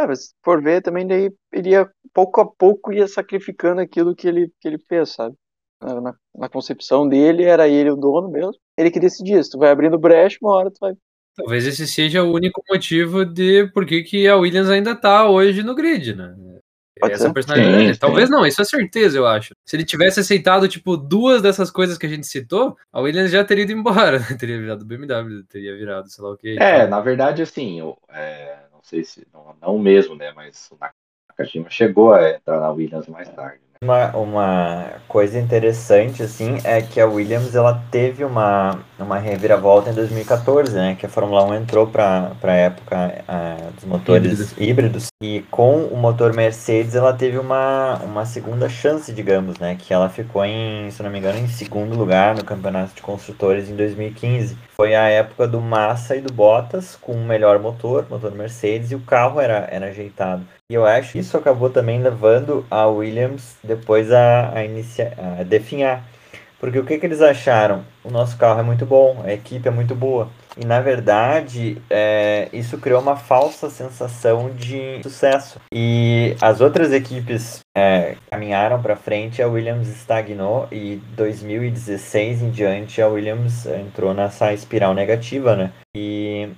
[0.00, 4.26] é, mas se for ver, também daí iria pouco a pouco ia sacrificando aquilo que
[4.26, 5.34] ele, que ele fez, sabe?
[5.80, 8.54] Na, na, concepção dele, era ele o dono mesmo.
[8.76, 10.94] Ele que decidia, se tu vai abrindo brecha, uma hora tu vai.
[11.36, 15.62] Talvez esse seja o único motivo de por que, que a Williams ainda tá hoje
[15.62, 16.34] no grid, né?
[16.98, 17.32] Pode Essa ser.
[17.32, 17.94] personalidade.
[17.94, 18.34] Sim, Talvez sim.
[18.34, 19.54] não, isso é certeza, eu acho.
[19.64, 23.44] Se ele tivesse aceitado, tipo, duas dessas coisas que a gente citou, a Williams já
[23.44, 24.18] teria ido embora.
[24.36, 26.58] teria virado BMW, teria virado, sei lá o que.
[26.58, 30.32] É, na verdade, assim, eu, é sei se não, não mesmo, né?
[30.32, 30.76] Mas o
[31.38, 33.58] Nakajima chegou a entrar na Williams mais tarde.
[33.58, 33.68] Né?
[33.80, 39.94] Uma, uma coisa interessante assim é que a Williams ela teve uma uma reviravolta em
[39.94, 40.96] 2014, né?
[40.98, 44.60] Que a Fórmula 1 entrou para a época uh, dos motores Híbrido.
[44.60, 45.06] híbridos.
[45.22, 49.76] E com o motor Mercedes, ela teve uma, uma segunda chance, digamos, né?
[49.78, 53.70] Que ela ficou em, se não me engano, em segundo lugar no campeonato de construtores
[53.70, 54.58] em 2015.
[54.74, 58.96] Foi a época do Massa e do Bottas com o melhor motor, motor Mercedes, e
[58.96, 60.42] o carro era, era ajeitado.
[60.70, 65.42] E eu acho que isso acabou também levando a Williams depois a, a, inicia, a
[65.42, 66.04] definhar.
[66.60, 67.86] Porque o que, que eles acharam?
[68.04, 70.28] O nosso carro é muito bom, a equipe é muito boa.
[70.58, 75.58] E na verdade, é, isso criou uma falsa sensação de sucesso.
[75.72, 83.00] E as outras equipes é, caminharam para frente, a Williams estagnou e 2016 em diante
[83.00, 85.72] a Williams entrou nessa espiral negativa, né?
[85.96, 86.50] E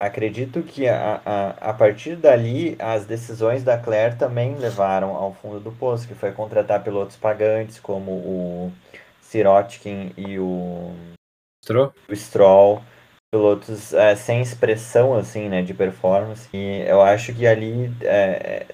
[0.00, 5.60] acredito que a, a, a partir dali as decisões da Claire também levaram ao fundo
[5.60, 8.72] do poço, que foi contratar pilotos pagantes como o
[9.20, 10.92] Sirotkin e o,
[11.62, 11.92] Mostrou?
[12.08, 12.82] o Stroll,
[13.32, 16.48] pilotos é, sem expressão assim, né, de performance.
[16.54, 18.66] E eu acho que ali é,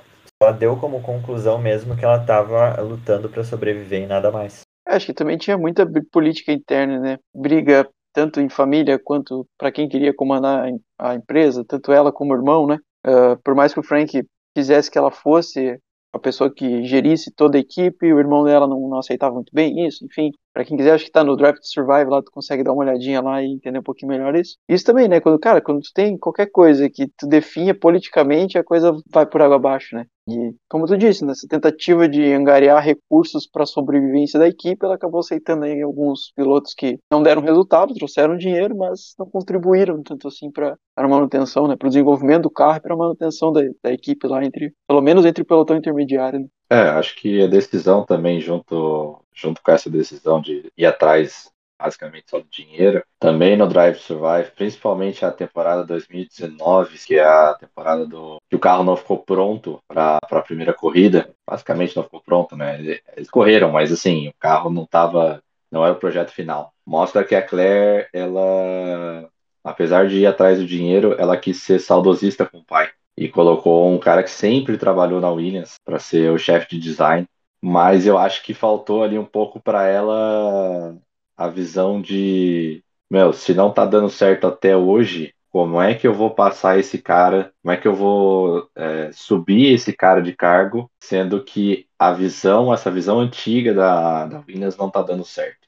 [0.42, 4.60] só deu como conclusão mesmo que ela estava lutando para sobreviver e nada mais.
[4.86, 7.18] Acho que também tinha muita política interna, né?
[7.32, 12.12] Briga tanto em família quanto para quem queria comandar a em- a empresa, tanto ela
[12.12, 12.78] como o irmão, né?
[13.04, 14.22] Ah, por mais que o Frank
[14.54, 15.78] quisesse que ela fosse
[16.12, 19.86] a pessoa que gerisse toda a equipe, o irmão dela não, não aceitava muito bem
[19.86, 20.30] isso, enfim.
[20.52, 23.22] Para quem quiser, acho que tá no to Survive lá, tu consegue dar uma olhadinha
[23.22, 24.56] lá e entender um pouquinho melhor isso.
[24.68, 25.20] Isso também, né?
[25.20, 29.40] Quando, cara, quando tu tem qualquer coisa que tu definha politicamente, a coisa vai por
[29.40, 30.06] água abaixo, né?
[30.28, 34.94] E, como tu disse, nessa tentativa de angariar recursos para a sobrevivência da equipe, ela
[34.94, 40.28] acabou aceitando aí alguns pilotos que não deram resultado, trouxeram dinheiro, mas não contribuíram tanto
[40.28, 41.76] assim para a manutenção, né?
[41.76, 45.00] Para o desenvolvimento do carro e para a manutenção da, da equipe lá, entre, pelo
[45.00, 46.40] menos entre o pelotão intermediário.
[46.40, 46.46] Né?
[46.72, 52.30] É, acho que a decisão também, junto, junto com essa decisão de ir atrás basicamente
[52.30, 58.06] só do dinheiro, também no Drive Survive, principalmente a temporada 2019, que é a temporada
[58.06, 62.56] do que o carro não ficou pronto para a primeira corrida, basicamente não ficou pronto,
[62.56, 62.80] né?
[63.16, 66.72] Eles correram, mas assim, o carro não tava, não era o projeto final.
[66.86, 69.28] Mostra que a Claire, ela,
[69.62, 73.92] apesar de ir atrás do dinheiro, ela quis ser saudosista com o pai e colocou
[73.92, 77.26] um cara que sempre trabalhou na Williams para ser o chefe de design.
[77.60, 80.96] Mas eu acho que faltou ali um pouco para ela
[81.36, 86.14] a visão de, meu, se não tá dando certo até hoje, como é que eu
[86.14, 90.90] vou passar esse cara, como é que eu vou é, subir esse cara de cargo,
[90.98, 95.58] sendo que a visão, essa visão antiga da, da Williams não tá dando certo.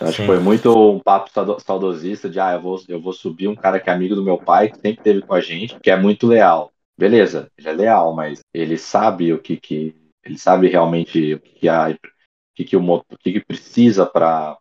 [0.00, 0.22] Eu acho Sim.
[0.22, 3.54] que foi muito um papo saudo- saudosista de, ah, eu vou, eu vou subir um
[3.54, 5.96] cara que é amigo do meu pai, que sempre esteve com a gente, que é
[5.96, 6.72] muito leal.
[6.96, 11.50] Beleza, ele é leal, mas ele sabe o que que ele sabe realmente o que
[11.60, 11.96] que a, o
[12.54, 14.58] que que o o que que precisa para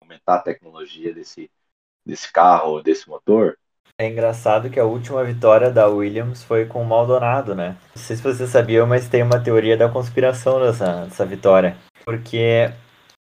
[0.00, 1.50] aumentar a tecnologia desse
[2.04, 3.58] desse carro, desse motor.
[3.98, 7.76] É engraçado que a última vitória da Williams foi com o Maldonado, né?
[7.94, 11.76] Não sei se você sabia, mas tem uma teoria da conspiração dessa, dessa vitória.
[12.04, 12.70] Porque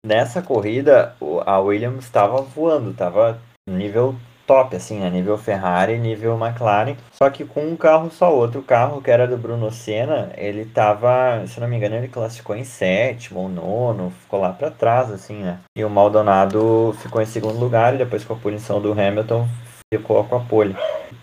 [0.06, 4.16] nessa corrida a Williams estava voando, estava nível
[4.50, 5.12] top, assim, né?
[5.12, 6.96] Nível Ferrari, nível McLaren.
[7.12, 11.46] Só que com um carro só, outro carro que era do Bruno Senna, ele tava,
[11.46, 15.44] se não me engano, ele classificou em sétimo ou nono, ficou lá pra trás, assim,
[15.44, 15.60] né?
[15.78, 19.48] E o Maldonado ficou em segundo lugar e depois com a punição do Hamilton
[19.94, 20.76] ficou com a pole.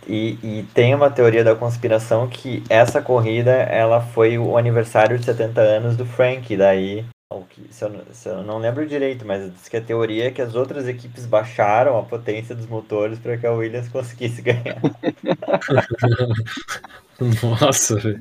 [0.06, 5.24] E, e tem uma teoria da conspiração que essa corrida ela foi o aniversário de
[5.24, 9.24] 70 anos do Frank, daí o que- se eu, não- se eu não lembro direito,
[9.26, 13.18] mas diz que a teoria é que as outras equipes baixaram a potência dos motores
[13.18, 14.80] para que a Williams conseguisse ganhar.
[17.60, 18.20] Nossa, velho.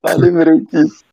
[0.00, 1.04] tá, lembrei disso.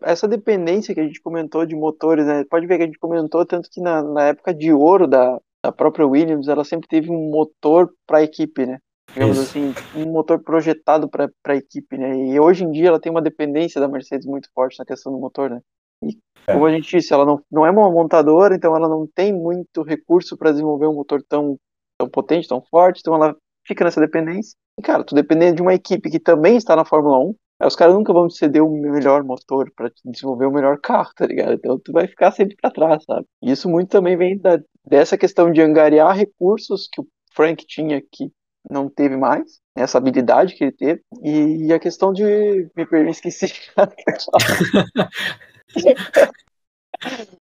[0.00, 2.44] Essa dependência que a gente comentou de motores, né?
[2.48, 5.70] Pode ver que a gente comentou tanto que na, na época de ouro da, da
[5.70, 8.78] própria Williams, ela sempre teve um motor para a equipe, né?
[9.12, 9.50] Digamos Isso.
[9.50, 12.16] assim, um motor projetado para a equipe, né?
[12.16, 15.18] E hoje em dia ela tem uma dependência da Mercedes muito forte na questão do
[15.18, 15.60] motor, né?
[16.02, 16.16] E
[16.48, 16.52] É.
[16.52, 19.82] como a gente disse, ela não, não é uma montadora, então ela não tem muito
[19.82, 21.58] recurso para desenvolver um motor tão,
[21.98, 23.34] tão potente, tão forte, então ela
[23.66, 24.56] fica nessa dependência.
[24.78, 27.74] E, cara, tu dependendo de uma equipe que também está na Fórmula 1, aí os
[27.74, 31.54] caras nunca vão te ceder o melhor motor para desenvolver o melhor carro, tá ligado?
[31.54, 33.26] Então tu vai ficar sempre para trás, sabe?
[33.42, 38.00] E isso muito também vem da, dessa questão de angariar recursos que o Frank tinha
[38.00, 38.30] que
[38.68, 42.68] não teve mais, né, essa habilidade que ele teve, e a questão de.
[42.76, 43.46] Me perdi, esqueci.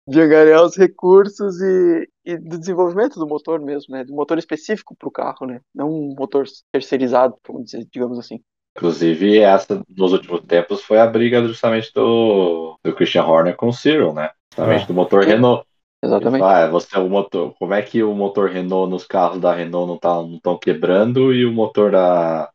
[0.06, 4.04] de angariar os recursos e, e do desenvolvimento do motor mesmo, né?
[4.04, 5.60] Do motor específico para o carro, né?
[5.74, 8.40] Não um motor terceirizado, dizer, digamos assim.
[8.76, 13.72] Inclusive, essa nos últimos tempos foi a briga justamente do, do Christian Horner com o
[13.72, 14.30] Cyril, né?
[14.52, 14.86] Justamente É.
[14.86, 15.64] do motor Renault.
[16.02, 16.42] Exatamente.
[16.42, 17.54] Ah, você é o motor.
[17.58, 21.34] Como é que o motor Renault nos carros da Renault não tá, não estão quebrando
[21.34, 22.50] e o motor da,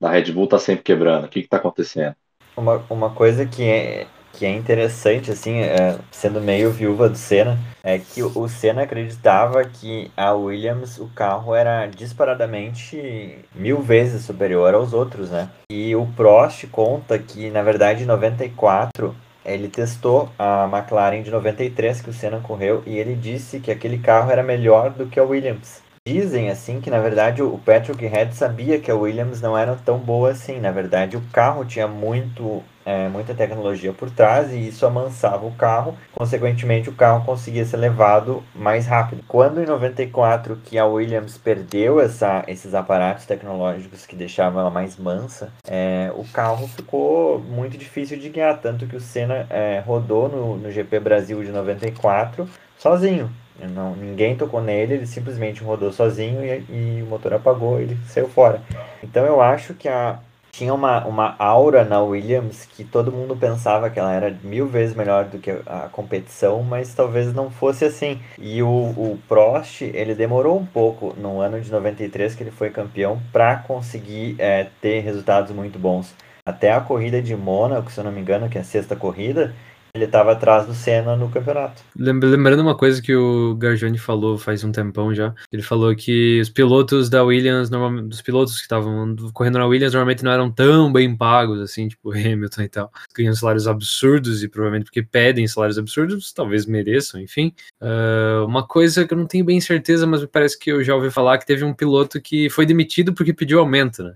[0.00, 1.24] da Red Bull tá sempre quebrando?
[1.24, 2.14] O que que tá acontecendo?
[2.54, 7.58] Uma, uma coisa que é, que é interessante, assim, é, sendo meio viúva do Senna,
[7.82, 14.74] é que o Senna acreditava que a Williams, o carro era disparadamente mil vezes superior
[14.74, 15.48] aos outros, né?
[15.70, 19.14] E o Prost conta que, na verdade, em 94,
[19.44, 23.98] ele testou a McLaren de 93 que o Senna correu e ele disse que aquele
[23.98, 25.81] carro era melhor do que a Williams.
[26.04, 30.00] Dizem assim que na verdade o Patrick Head sabia que a Williams não era tão
[30.00, 30.58] boa assim.
[30.58, 35.54] Na verdade, o carro tinha muito, é, muita tecnologia por trás e isso amansava o
[35.54, 35.96] carro.
[36.12, 39.22] Consequentemente, o carro conseguia ser levado mais rápido.
[39.28, 44.96] Quando em 94 que a Williams perdeu essa, esses aparatos tecnológicos que deixavam ela mais
[44.96, 48.60] mansa, é, o carro ficou muito difícil de guiar.
[48.60, 53.30] Tanto que o Senna é, rodou no, no GP Brasil de 94 sozinho.
[53.68, 58.28] Não, ninguém tocou nele, ele simplesmente rodou sozinho e, e o motor apagou, ele saiu
[58.28, 58.62] fora.
[59.02, 60.18] Então eu acho que a,
[60.52, 64.94] tinha uma, uma aura na Williams que todo mundo pensava que ela era mil vezes
[64.94, 68.20] melhor do que a competição, mas talvez não fosse assim.
[68.38, 72.68] E o, o Prost, ele demorou um pouco no ano de 93 que ele foi
[72.68, 76.14] campeão para conseguir é, ter resultados muito bons.
[76.44, 79.54] Até a corrida de Mônaco, se eu não me engano, que é a sexta corrida,
[79.94, 81.82] ele estava atrás do Senna no campeonato.
[81.94, 85.34] Lem- Lembrando uma coisa que o Garjani falou faz um tempão já.
[85.52, 89.92] Ele falou que os pilotos da Williams, normalmente, os pilotos que estavam correndo na Williams,
[89.92, 92.90] normalmente não eram tão bem pagos, assim, tipo Hamilton e tal.
[93.14, 97.52] Ganham salários absurdos e provavelmente porque pedem salários absurdos, talvez mereçam, enfim.
[97.78, 100.94] Ah, uma coisa que eu não tenho bem certeza, mas me parece que eu já
[100.94, 104.14] ouvi falar que teve um piloto que foi demitido porque pediu aumento, né?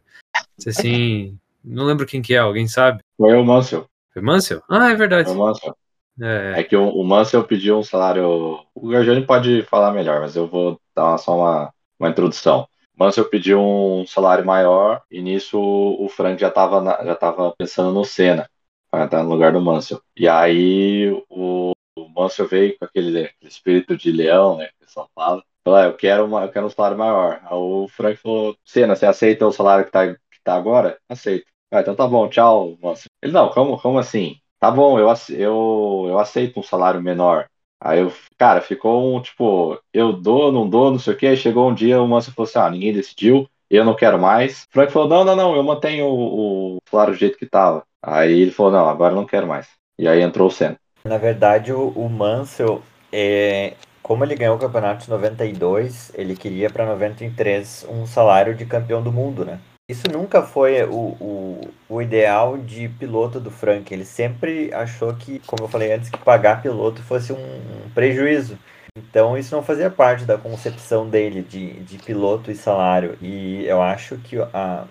[0.67, 3.01] Assim, não lembro quem que é, alguém sabe?
[3.19, 3.87] Foi o Mansell.
[4.17, 4.63] Foi Mansell?
[4.71, 5.29] Ah, é verdade.
[5.29, 5.77] Foi Mansell.
[6.23, 8.65] É, É que o, o Mansell pediu um salário.
[8.75, 12.67] O Garjani pode falar melhor, mas eu vou dar só uma, uma introdução.
[12.97, 17.93] O Mansell pediu um salário maior e nisso o Frank já estava já tava pensando
[17.93, 18.49] no Senna,
[18.91, 20.01] para estar no lugar do Mansell.
[20.17, 24.69] E aí o, o Mansell veio com aquele, aquele espírito de leão, né?
[24.69, 25.43] Que o pessoal fala.
[25.63, 27.41] Falou, ah, eu quero, uma, eu quero um salário maior.
[27.43, 30.99] Aí o Frank falou: Senna, você aceita o salário que tá, que tá agora?
[31.07, 31.47] Aceito.
[31.71, 33.11] Ah, então tá bom, tchau, Mansell.
[33.23, 34.37] Ele, não, como, como assim?
[34.61, 37.47] Tá bom, eu, eu, eu aceito um salário menor.
[37.81, 41.27] Aí eu, cara, ficou um tipo, eu dou, não dou, não sei o quê.
[41.29, 44.63] Aí chegou um dia, o Mansell falou assim: ah, ninguém decidiu, eu não quero mais.
[44.65, 47.85] O Frank falou: não, não, não, eu mantenho o, o salário do jeito que tava.
[48.03, 49.69] Aí ele falou: não, agora eu não quero mais.
[49.99, 50.77] E aí entrou o Senna.
[51.05, 56.71] Na verdade, o, o Mansell, é, como ele ganhou o campeonato de 92, ele queria
[56.71, 59.61] para 93 um salário de campeão do mundo, né?
[59.89, 63.93] Isso nunca foi o, o, o ideal de piloto do Frank.
[63.93, 68.59] Ele sempre achou que, como eu falei antes, que pagar piloto fosse um, um prejuízo.
[68.97, 73.17] Então isso não fazia parte da concepção dele de, de piloto e salário.
[73.21, 74.89] E eu acho que a,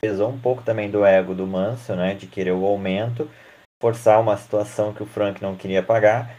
[0.00, 2.14] pesou um pouco também do ego do Mansell, né?
[2.14, 3.28] De querer o aumento,
[3.82, 6.34] forçar uma situação que o Frank não queria pagar.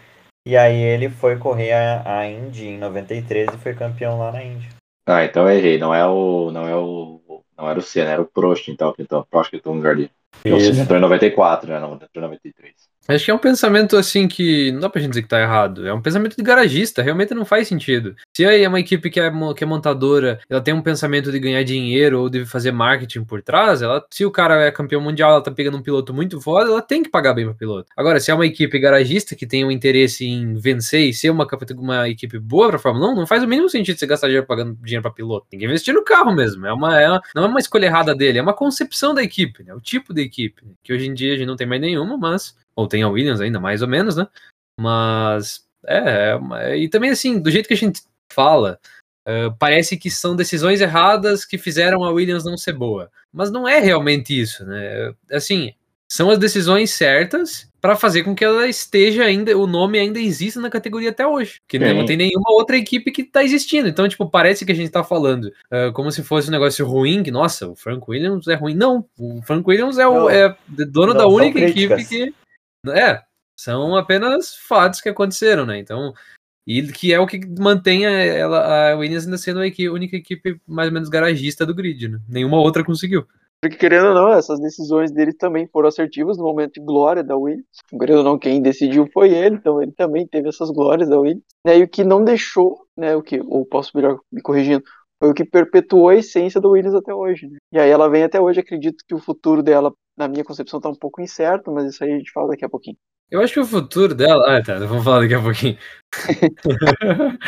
[0.48, 4.44] E aí ele foi correr a, a Indy em 93 e foi campeão lá na
[4.44, 4.70] Indy.
[5.08, 5.78] Ah, então eu errei.
[5.78, 6.52] Não é o.
[6.52, 7.19] Não é o.
[7.60, 9.96] Não era o Senna, era o Prost, então, que então, Prost que entrou no lugar
[9.96, 10.10] dele.
[10.32, 11.80] Porque O Senna entrou em 94, né?
[11.80, 12.89] Não, entrou em 93.
[13.10, 15.88] Acho que é um pensamento assim que não dá pra gente dizer que tá errado.
[15.88, 18.16] É um pensamento de garagista, realmente não faz sentido.
[18.36, 21.40] Se aí é uma equipe que é, que é montadora, ela tem um pensamento de
[21.40, 25.32] ganhar dinheiro ou de fazer marketing por trás, ela, se o cara é campeão mundial,
[25.32, 27.90] ela tá pegando um piloto muito foda, ela tem que pagar bem pro piloto.
[27.98, 31.48] Agora, se é uma equipe garagista que tem um interesse em vencer e ser uma,
[31.78, 34.78] uma equipe boa pra Fórmula 1, não faz o mínimo sentido você gastar dinheiro pagando
[34.84, 35.48] dinheiro pra piloto.
[35.50, 36.64] Tem que investir no carro mesmo.
[36.68, 39.64] É uma, é uma- não é uma escolha errada dele, é uma concepção da equipe,
[39.64, 39.74] né?
[39.74, 40.64] O tipo de equipe.
[40.64, 40.74] né?
[40.84, 43.42] Que hoje em dia a gente não tem mais nenhuma, mas ou tem a Williams
[43.42, 44.28] ainda, mais ou menos, né?
[44.80, 48.80] Mas é, é uma- e também assim, do jeito que a gente fala,
[49.28, 53.12] eh, parece que são decisões erradas que fizeram a Williams não ser boa.
[53.34, 55.14] Mas não é realmente isso, né?
[55.32, 55.74] Assim,
[56.12, 60.60] são as decisões certas para fazer com que ela esteja ainda, o nome ainda exista
[60.60, 61.62] na categoria até hoje.
[61.68, 63.88] Que não tem nenhuma outra equipe que tá existindo.
[63.88, 67.24] Então, tipo, parece que a gente tá falando eh, como se fosse um negócio ruim,
[67.24, 68.74] que, nossa, o Frank Williams é ruim.
[68.74, 72.34] Não, o Frank Williams é, o, é dono Não, da única equipe que.
[72.88, 73.22] É,
[73.60, 75.78] são apenas fatos que aconteceram, né?
[75.80, 76.14] Então,
[76.66, 80.16] e que é o que mantém a, ela, a Williams ainda sendo a equi- única
[80.16, 82.20] equipe mais ou menos garagista do grid, né?
[82.28, 83.26] Nenhuma outra conseguiu.
[83.62, 87.36] Porque, querendo ou não, essas decisões dele também foram assertivas no momento de glória da
[87.36, 87.66] Williams.
[87.90, 91.44] Querendo ou não, quem decidiu foi ele, então ele também teve essas glórias da Williams.
[91.66, 94.82] Né, E o que não deixou, né, o que, ou posso melhor me corrigindo,
[95.22, 97.48] foi o que perpetuou a essência da Williams até hoje.
[97.48, 97.58] Né?
[97.74, 100.90] E aí ela vem até hoje, acredito que o futuro dela, na minha concepção, tá
[100.90, 102.98] um pouco incerto, mas isso aí a gente fala daqui a pouquinho.
[103.32, 104.58] Eu acho que o futuro dela.
[104.58, 105.78] Ah, tá, vamos falar daqui a pouquinho.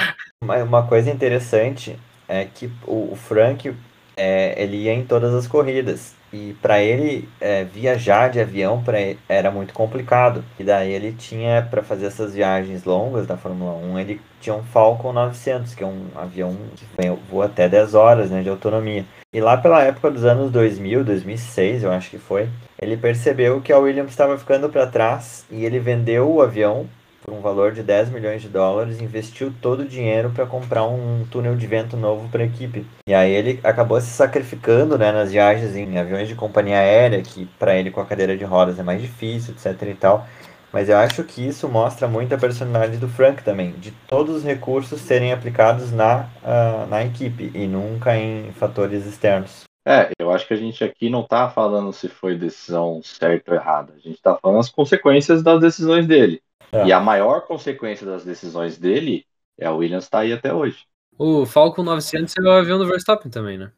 [0.42, 3.76] Uma, uma coisa interessante é que o, o Frank
[4.18, 9.20] é, ele ia em todas as corridas e para ele é, viajar de avião ele
[9.28, 10.44] era muito complicado.
[10.60, 14.64] E daí ele tinha para fazer essas viagens longas da Fórmula 1, ele tinha um
[14.64, 16.86] Falcon 900, que é um avião que
[17.30, 19.06] voa até 10 horas né, de autonomia.
[19.34, 22.50] E lá pela época dos anos 2000, 2006, eu acho que foi,
[22.82, 26.88] ele percebeu que a Williams estava ficando para trás e ele vendeu o avião
[27.32, 31.26] por um valor de 10 milhões de dólares, investiu todo o dinheiro para comprar um
[31.32, 32.86] túnel de vento novo para a equipe.
[33.08, 37.46] E aí ele acabou se sacrificando né, nas viagens em aviões de companhia aérea, que
[37.58, 40.28] para ele com a cadeira de rodas é mais difícil, etc e tal.
[40.74, 44.44] Mas eu acho que isso mostra muito a personalidade do Frank também, de todos os
[44.44, 49.64] recursos serem aplicados na, uh, na equipe e nunca em fatores externos.
[49.86, 53.58] É, eu acho que a gente aqui não tá falando se foi decisão certa ou
[53.58, 53.94] errada.
[53.94, 56.42] A gente tá falando as consequências das decisões dele.
[56.72, 56.86] É.
[56.86, 59.26] E a maior consequência das decisões dele
[59.58, 60.86] é o Williams estar tá aí até hoje.
[61.18, 63.72] O Falcon 900 é o avião do Verstappen também, né?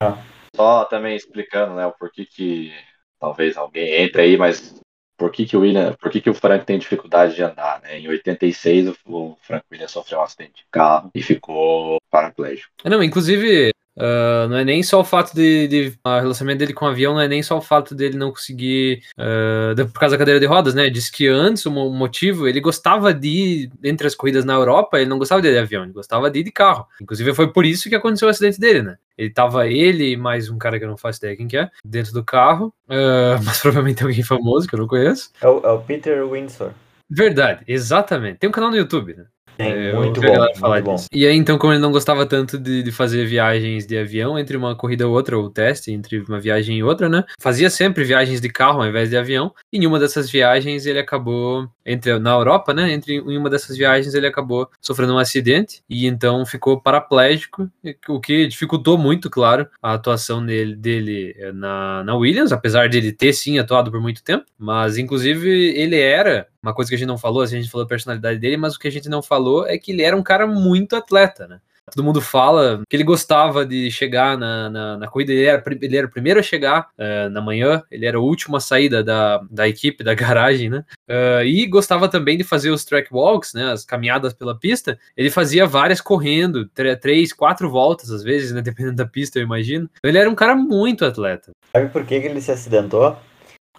[0.00, 0.14] É.
[0.54, 2.72] Só também explicando, né, o porquê que
[3.18, 4.80] talvez alguém entre aí, mas
[5.16, 7.98] por que, que o William, por que, que o Frank tem dificuldade de andar, né?
[7.98, 12.72] Em 86 o Frank Williams sofreu um acidente de carro e ficou paraplégico.
[12.84, 13.70] Não, inclusive
[14.00, 17.12] Uh, não é nem só o fato de, de o relacionamento dele com o avião,
[17.12, 20.46] não é nem só o fato dele não conseguir uh, por causa da cadeira de
[20.46, 20.88] rodas, né?
[20.88, 25.10] Diz que antes o motivo ele gostava de ir entre as corridas na Europa, ele
[25.10, 26.86] não gostava de ir de avião, ele gostava de ir de carro.
[26.98, 28.96] Inclusive foi por isso que aconteceu o acidente dele, né?
[29.18, 31.68] Ele tava ele e mais um cara que eu não faço ideia quem que é,
[31.84, 35.30] dentro do carro, uh, mas provavelmente alguém famoso que eu não conheço.
[35.42, 36.70] É o, é o Peter Windsor.
[37.10, 38.38] Verdade, exatamente.
[38.38, 39.24] Tem um canal no YouTube, né?
[39.60, 40.96] É, muito bom, muito bom.
[41.12, 44.56] E aí, então, como ele não gostava tanto de, de, fazer viagens de avião entre
[44.56, 47.24] uma corrida ou outra, ou teste entre uma viagem e outra, né?
[47.38, 49.52] Fazia sempre viagens de carro ao invés de avião.
[49.72, 52.92] E em uma dessas viagens ele acabou, entre na Europa, né?
[52.92, 57.70] Entre em uma dessas viagens ele acabou sofrendo um acidente e então ficou paraplégico,
[58.08, 62.98] o que dificultou muito, claro, a atuação dele, dele eh, na, na Williams, apesar de
[62.98, 64.44] ele ter sim atuado por muito tempo.
[64.58, 67.88] Mas, inclusive, ele era uma coisa que a gente não falou, a gente falou a
[67.88, 70.46] personalidade dele, mas o que a gente não falou é que ele era um cara
[70.46, 71.60] muito atleta, né?
[71.90, 75.96] Todo mundo fala que ele gostava de chegar na, na, na corrida, ele era, ele
[75.96, 79.02] era o primeiro a chegar uh, na manhã, ele era o último a sair da,
[79.02, 80.84] da, da equipe, da garagem, né?
[81.08, 83.72] Uh, e gostava também de fazer os track walks, né?
[83.72, 84.98] As caminhadas pela pista.
[85.16, 86.68] Ele fazia várias correndo,
[87.00, 88.62] três, quatro voltas às vezes, né?
[88.70, 89.88] Dependendo da pista, eu imagino.
[90.02, 91.52] Ele era um cara muito atleta.
[91.72, 93.16] Sabe por que, que ele se acidentou?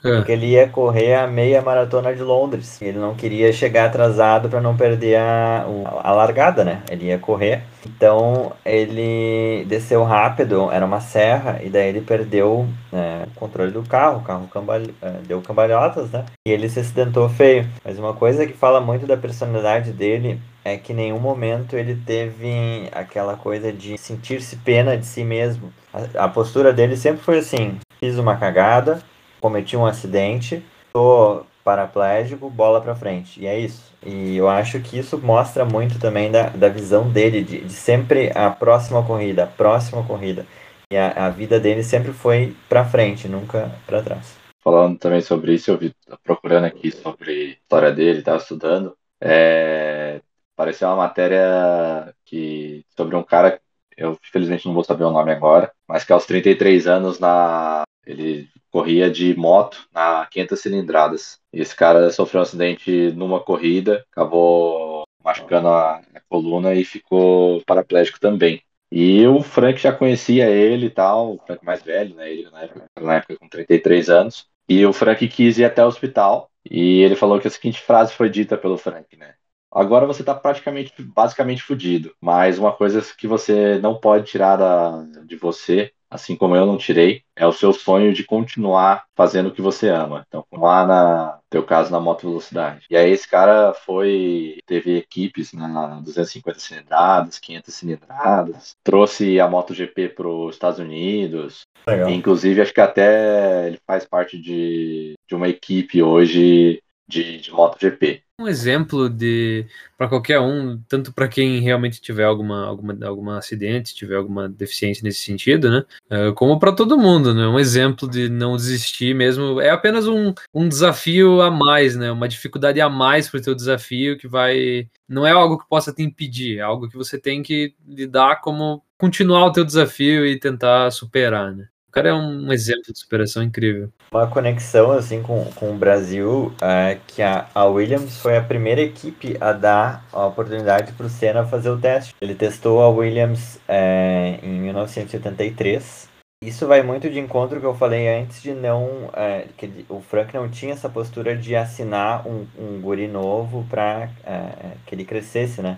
[0.03, 0.17] É.
[0.17, 2.81] Porque ele ia correr a meia maratona de Londres.
[2.81, 5.65] Ele não queria chegar atrasado para não perder a,
[6.03, 6.81] a largada, né?
[6.89, 7.63] Ele ia correr.
[7.85, 13.83] Então ele desceu rápido, era uma serra, e daí ele perdeu né, o controle do
[13.83, 14.19] carro.
[14.19, 14.81] O carro cambal...
[15.01, 16.25] É, deu cambalhotas, né?
[16.47, 17.67] E ele se acidentou feio.
[17.83, 21.95] Mas uma coisa que fala muito da personalidade dele é que em nenhum momento ele
[21.95, 25.71] teve aquela coisa de sentir-se pena de si mesmo.
[25.93, 29.01] A, a postura dele sempre foi assim: fiz uma cagada,
[29.41, 30.63] cometi um acidente,
[30.93, 33.41] tô paraplégico, bola para frente.
[33.41, 33.91] E é isso.
[34.05, 38.31] E eu acho que isso mostra muito também da, da visão dele, de, de sempre
[38.35, 40.45] a próxima corrida, a próxima corrida.
[40.91, 44.35] E a, a vida dele sempre foi para frente, nunca para trás.
[44.63, 48.95] Falando também sobre isso, eu vi procurando aqui sobre a história dele, estava estudando.
[49.19, 50.21] É,
[50.55, 53.59] apareceu uma matéria que sobre um cara,
[53.97, 58.49] eu infelizmente não vou saber o nome agora, mas que aos 33 anos na ele
[58.72, 61.39] corria de moto na 500 cilindradas.
[61.53, 67.61] E esse cara sofreu um acidente numa corrida, acabou machucando a, a coluna e ficou
[67.65, 68.63] paraplégico também.
[68.91, 72.32] E o Frank já conhecia ele e tal, o Frank mais velho, né?
[72.32, 74.47] Ele na época, na época com 33 anos.
[74.67, 76.49] E o Frank quis ir até o hospital.
[76.69, 79.36] E ele falou que a seguinte frase foi dita pelo Frank, né?
[79.72, 82.13] Agora você está praticamente, basicamente fudido.
[82.19, 86.78] Mas uma coisa que você não pode tirar da, de você assim como eu não
[86.78, 90.26] tirei, é o seu sonho de continuar fazendo o que você ama.
[90.28, 92.86] Então, lá na teu caso na moto velocidade.
[92.89, 100.09] E aí esse cara foi teve equipes na 250 cilindradas, 500 cilindradas, trouxe a MotoGP
[100.09, 101.62] para os Estados Unidos.
[101.88, 102.09] Legal.
[102.09, 108.23] Inclusive acho que até ele faz parte de, de uma equipe hoje de, de MotoGP
[108.41, 109.65] um exemplo de
[109.97, 115.03] para qualquer um, tanto para quem realmente tiver alguma, alguma, alguma acidente, tiver alguma deficiência
[115.03, 115.85] nesse sentido, né?
[116.11, 117.47] Uh, como para todo mundo, né?
[117.47, 122.11] Um exemplo de não desistir mesmo é apenas um, um desafio a mais, né?
[122.11, 125.93] Uma dificuldade a mais para o teu desafio que vai não é algo que possa
[125.93, 130.39] te impedir, é algo que você tem que lidar como continuar o teu desafio e
[130.39, 131.67] tentar superar, né?
[131.91, 133.89] O cara é um exemplo de superação incrível.
[134.13, 138.79] Uma conexão assim com, com o Brasil é que a, a Williams foi a primeira
[138.79, 142.15] equipe a dar a oportunidade para o Senna fazer o teste.
[142.21, 146.09] Ele testou a Williams é, em 1983
[146.43, 149.11] isso vai muito de encontro que eu falei antes de não.
[149.13, 154.09] É, que o Frank não tinha essa postura de assinar um, um guri novo para
[154.25, 155.77] é, que ele crescesse, né?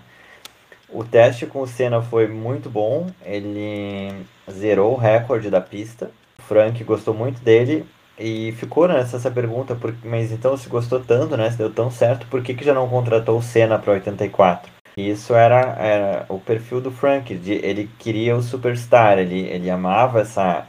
[0.88, 6.12] O teste com o Senna foi muito bom, ele zerou o recorde da pista.
[6.39, 7.86] O Frank gostou muito dele
[8.18, 11.50] e ficou nessa essa pergunta, por, mas então se gostou tanto, né?
[11.50, 14.72] Se deu tão certo, por que, que já não contratou o Senna para 84?
[14.96, 20.22] isso era, era o perfil do Frank, de, ele queria o superstar, ele, ele amava
[20.22, 20.68] essa,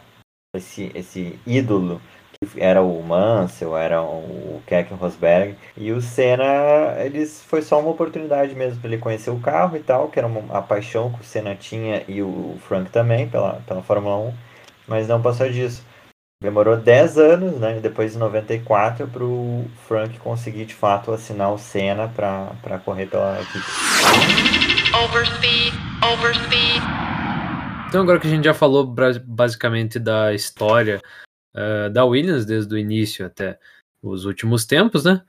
[0.57, 2.01] esse, esse ídolo,
[2.57, 6.45] era o Mansell, era o Keck Rosberg, e o Senna,
[6.99, 10.29] eles, foi só uma oportunidade mesmo para ele conhecer o carro e tal, que era
[10.29, 14.35] uma, a paixão que o Senna tinha e o Frank também pela, pela Fórmula 1,
[14.89, 15.85] mas não passou disso.
[16.43, 17.79] Demorou 10 anos, né?
[17.81, 23.41] Depois de 94, para o Frank conseguir de fato assinar o Senna para correr pela
[23.41, 23.65] equipe.
[24.95, 25.73] Overspeed,
[26.03, 26.83] overspeed.
[27.89, 28.93] Então, agora que a gente já falou
[29.25, 31.01] basicamente da história
[31.55, 33.59] uh, da Williams, desde o início até
[34.03, 35.23] os últimos tempos, né?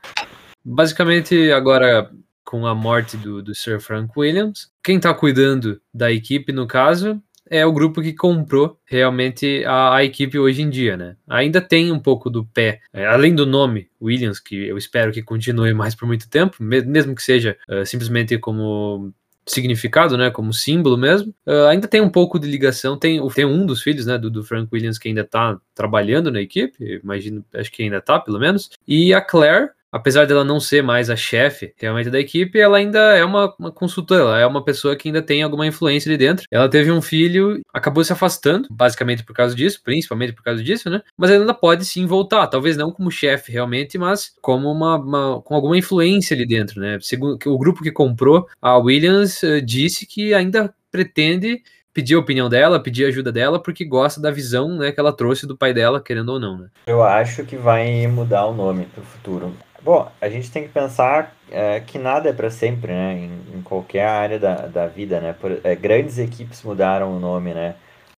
[0.63, 2.11] Basicamente, agora
[2.43, 7.21] com a morte do, do Sir Frank Williams, quem está cuidando da equipe, no caso,
[7.49, 11.15] é o grupo que comprou realmente a, a, equipe hoje em dia, né?
[11.27, 15.21] Ainda tem um pouco do pé, é, além do nome Williams, que eu espero que
[15.21, 19.13] continue mais por muito tempo, mesmo que seja uh, simplesmente como
[19.45, 23.65] significado, né, como símbolo mesmo, uh, ainda tem um pouco de ligação, tem, tem um
[23.65, 27.71] dos filhos, né, do, do Frank Williams que ainda tá trabalhando na equipe, imagino, acho
[27.71, 31.73] que ainda tá, pelo menos, e a Claire, apesar dela não ser mais a chefe
[31.77, 35.21] realmente da equipe, ela ainda é uma, uma, consultora, ela é uma pessoa que ainda
[35.21, 36.45] tem alguma influência ali dentro.
[36.51, 40.89] Ela teve um filho, acabou se afastando, basicamente por causa disso, principalmente por causa disso,
[40.89, 41.01] né?
[41.17, 45.55] Mas ainda pode sim voltar, talvez não como chefe realmente, mas como uma, uma, com
[45.55, 46.97] alguma influência ali dentro, né?
[46.99, 51.61] Segundo o grupo que comprou, a Williams uh, disse que ainda pretende
[51.93, 55.13] pedir a opinião dela, pedir a ajuda dela, porque gosta da visão né, que ela
[55.13, 56.57] trouxe do pai dela, querendo ou não.
[56.57, 56.67] Né?
[56.87, 59.53] Eu acho que vai mudar o nome para o futuro.
[59.85, 63.13] Bom, a gente tem que pensar é, que nada é para sempre, né?
[63.19, 65.31] Em, em, qualquer área da, da vida, né?
[65.39, 67.75] Por, é, grandes equipes mudaram o nome, né?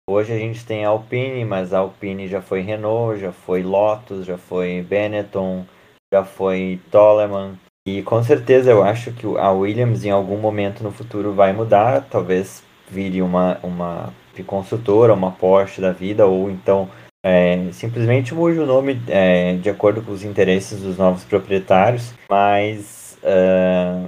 [0.10, 4.38] Hoje a gente tem Alpine, mas a Alpine já foi Renault, já foi Lotus, já
[4.38, 5.66] foi Benetton,
[6.14, 7.56] já foi Toleman.
[7.86, 12.08] E com certeza eu acho que a Williams em algum momento no futuro vai mudar,
[12.10, 14.14] talvez vire uma, uma
[14.46, 16.88] consultora, uma Porsche da vida, ou então
[17.28, 23.18] é, simplesmente mude o nome é, de acordo com os interesses dos novos proprietários, mas
[23.22, 24.08] uh,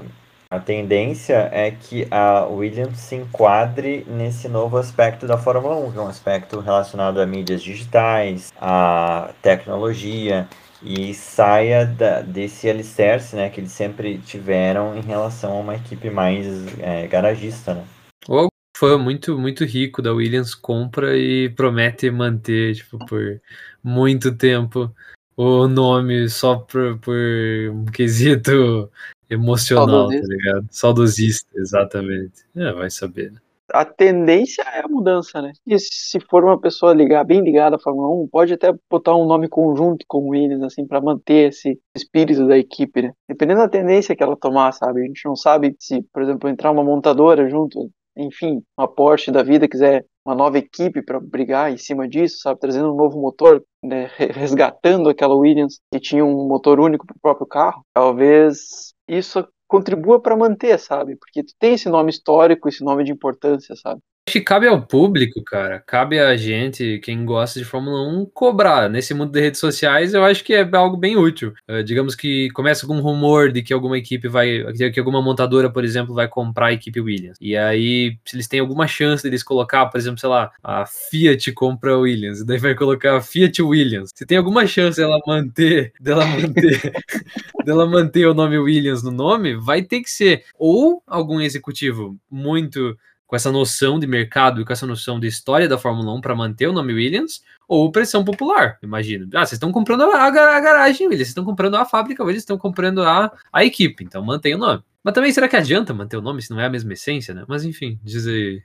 [0.49, 5.97] a tendência é que a Williams se enquadre nesse novo aspecto da Fórmula 1, que
[5.97, 10.47] é um aspecto relacionado a mídias digitais, a tecnologia,
[10.81, 16.09] e saia da, desse alicerce né, que eles sempre tiveram em relação a uma equipe
[16.09, 16.47] mais
[16.79, 17.73] é, garagista.
[17.73, 17.83] Né?
[18.29, 18.49] Ou
[18.79, 23.41] fã muito, muito rico da Williams compra e promete manter, tipo, por
[23.83, 24.89] muito tempo
[25.35, 27.15] o nome só por, por
[27.71, 28.89] um quesito
[29.29, 30.27] emocional, tá Saudosista.
[30.27, 30.67] tá ligado?
[30.71, 32.45] Saudosista, exatamente.
[32.55, 33.39] É, vai saber, né?
[33.71, 35.51] A tendência é a mudança, né?
[35.67, 39.27] E se for uma pessoa ligar, bem ligada à Fórmula 1, pode até botar um
[39.27, 43.13] nome conjunto com o Williams, assim, para manter esse espírito da equipe, né?
[43.27, 45.01] Dependendo da tendência que ela tomar, sabe?
[45.01, 49.41] A gente não sabe se, por exemplo, entrar uma montadora junto, enfim, uma Porsche da
[49.41, 53.63] vida quiser uma nova equipe para brigar em cima disso, sabe, trazendo um novo motor,
[53.83, 59.47] né, resgatando aquela Williams que tinha um motor único para o próprio carro, talvez isso
[59.67, 61.15] contribua para manter, sabe?
[61.15, 64.01] Porque tu tem esse nome histórico, esse nome de importância, sabe?
[64.29, 68.87] Acho que cabe ao público, cara, cabe a gente, quem gosta de Fórmula 1, cobrar.
[68.87, 71.51] Nesse mundo de redes sociais, eu acho que é algo bem útil.
[71.67, 74.63] Uh, digamos que começa com um rumor de que alguma equipe vai,
[74.93, 77.39] que alguma montadora, por exemplo, vai comprar a equipe Williams.
[77.41, 80.85] E aí, se eles têm alguma chance de eles colocar, por exemplo, sei lá, a
[80.85, 84.11] Fiat compra a Williams, e daí vai colocar a Fiat Williams.
[84.13, 86.93] Se tem alguma chance dela manter, dela manter,
[87.65, 92.95] dela manter o nome Williams no nome, vai ter que ser ou algum executivo muito
[93.29, 96.35] com essa noção de mercado e com essa noção de história da Fórmula 1 para
[96.35, 99.29] manter o nome Williams, ou pressão popular, imagino.
[99.35, 102.57] Ah, vocês estão comprando a, a, garagem Williams, vocês estão comprando a fábrica Williams, estão
[102.57, 104.83] comprando a, a equipe, então mantém o nome.
[105.03, 107.45] Mas também será que adianta manter o nome se não é a mesma essência, né?
[107.47, 108.63] Mas enfim, diz aí.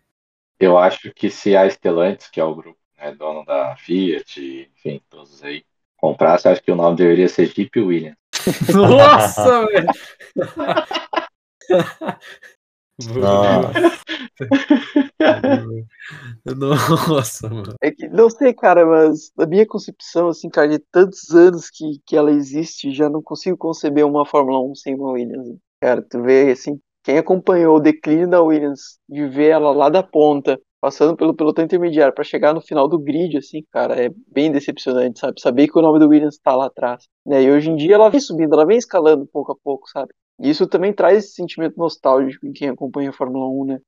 [0.59, 4.99] Eu acho que se a Stellantis, que é o grupo né, dono da Fiat, enfim,
[5.11, 5.63] todos aí,
[5.95, 8.17] comprasse, acho que o nome deveria ser Jeep Williams.
[8.73, 9.89] Nossa, velho!
[12.99, 14.05] Nossa.
[17.09, 17.75] Nossa, mano.
[17.83, 22.01] É que, não sei, cara, mas na minha concepção, assim, cara, de tantos anos que,
[22.07, 25.57] que ela existe, já não consigo conceber uma Fórmula 1 sem uma Williams.
[25.81, 30.03] Cara, tu vê, assim, quem acompanhou o declínio da Williams, de ver ela lá da
[30.03, 34.53] ponta, passando pelo pelotão intermediário para chegar no final do grid, assim, cara, é bem
[34.53, 35.41] decepcionante, sabe?
[35.41, 37.05] Saber que o nome do Williams tá lá atrás.
[37.27, 37.43] Né?
[37.43, 40.13] E hoje em dia ela vem subindo, ela vem escalando pouco a pouco, sabe?
[40.39, 43.81] Isso também traz esse sentimento nostálgico em quem acompanha a Fórmula 1, né?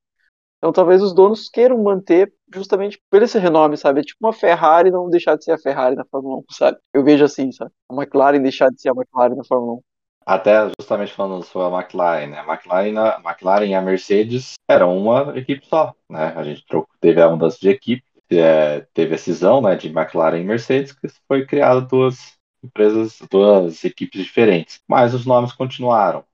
[0.58, 4.00] Então talvez os donos queiram manter justamente por esse renome, sabe?
[4.00, 6.78] É tipo uma Ferrari não deixar de ser a Ferrari na Fórmula 1, sabe?
[6.92, 7.70] Eu vejo assim, sabe?
[7.90, 9.80] A McLaren deixar de ser a McLaren na Fórmula 1.
[10.24, 12.38] Até justamente falando sobre a McLaren, né?
[12.40, 16.32] A McLaren, a McLaren e a Mercedes eram uma equipe só, né?
[16.34, 16.64] A gente
[17.00, 21.06] teve a mudança de equipe, é, teve a cisão, né, de McLaren e Mercedes, que
[21.28, 26.24] foi criada duas empresas, duas equipes diferentes, mas os nomes continuaram.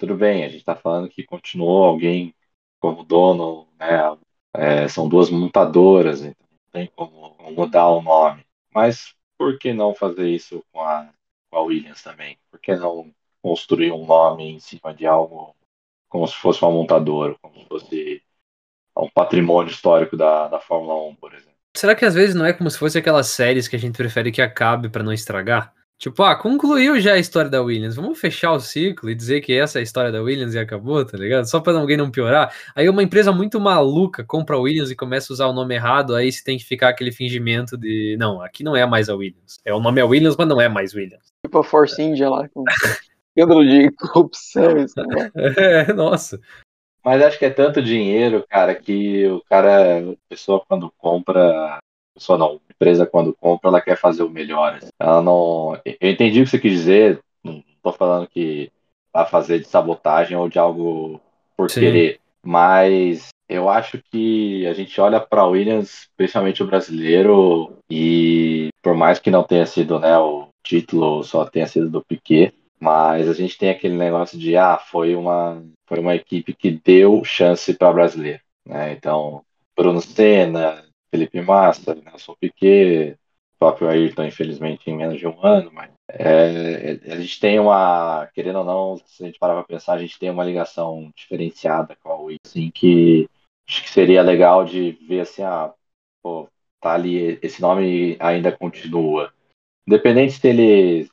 [0.00, 2.34] Tudo bem, a gente está falando que continuou alguém
[2.80, 4.16] como dono, né?
[4.54, 8.42] É, são duas montadoras, então não tem como mudar o nome.
[8.74, 11.06] Mas por que não fazer isso com a,
[11.50, 12.38] com a Williams também?
[12.50, 15.54] Por que não construir um nome em cima de algo
[16.08, 18.22] como se fosse uma montadora, como se fosse
[18.96, 21.52] um patrimônio histórico da, da Fórmula 1, por exemplo.
[21.76, 24.32] Será que às vezes não é como se fosse aquelas séries que a gente prefere
[24.32, 25.74] que acabe para não estragar?
[26.00, 27.94] Tipo, ah, concluiu já a história da Williams.
[27.94, 31.04] Vamos fechar o ciclo e dizer que essa é a história da Williams e acabou,
[31.04, 31.44] tá ligado?
[31.44, 32.54] Só para alguém não piorar.
[32.74, 36.14] Aí uma empresa muito maluca compra a Williams e começa a usar o nome errado,
[36.14, 39.60] aí você tem que ficar aquele fingimento de, não, aqui não é mais a Williams.
[39.62, 41.26] É o nome é Williams, mas não é mais Williams.
[41.44, 42.64] Tipo a Force India lá, com
[43.36, 45.30] escândalo de corrupção, isso, né?
[45.86, 46.40] É, nossa.
[47.04, 51.78] Mas acho que é tanto dinheiro, cara, que o cara, a pessoa quando compra,
[52.20, 54.74] pessoa não, a empresa quando compra, ela quer fazer o melhor.
[54.74, 54.90] assim.
[54.98, 55.80] Ela não.
[55.84, 58.70] Eu entendi o que você quis dizer, não tô falando que
[59.12, 61.20] vai fazer de sabotagem ou de algo
[61.56, 61.80] por Sim.
[61.80, 68.94] querer, mas eu acho que a gente olha para Williams, principalmente o brasileiro, e por
[68.94, 73.34] mais que não tenha sido, né, o título só tenha sido do Piquet, mas a
[73.34, 77.92] gente tem aquele negócio de ah, foi uma foi uma equipe que deu chance para
[77.92, 78.92] brasileiro, né?
[78.92, 79.42] Então,
[79.76, 85.70] Bruno Senna, Felipe Massa, Nelson Piquet, o próprio Ayrton, infelizmente, em menos de um ano,
[85.72, 89.94] mas é, a gente tem uma, querendo ou não, se a gente parar para pensar,
[89.94, 93.28] a gente tem uma ligação diferenciada com a Williams, assim, que
[93.68, 95.72] acho que seria legal de ver assim, ah,
[96.22, 96.48] pô,
[96.80, 99.32] tá ali, esse nome ainda continua.
[99.86, 101.10] Independente se ele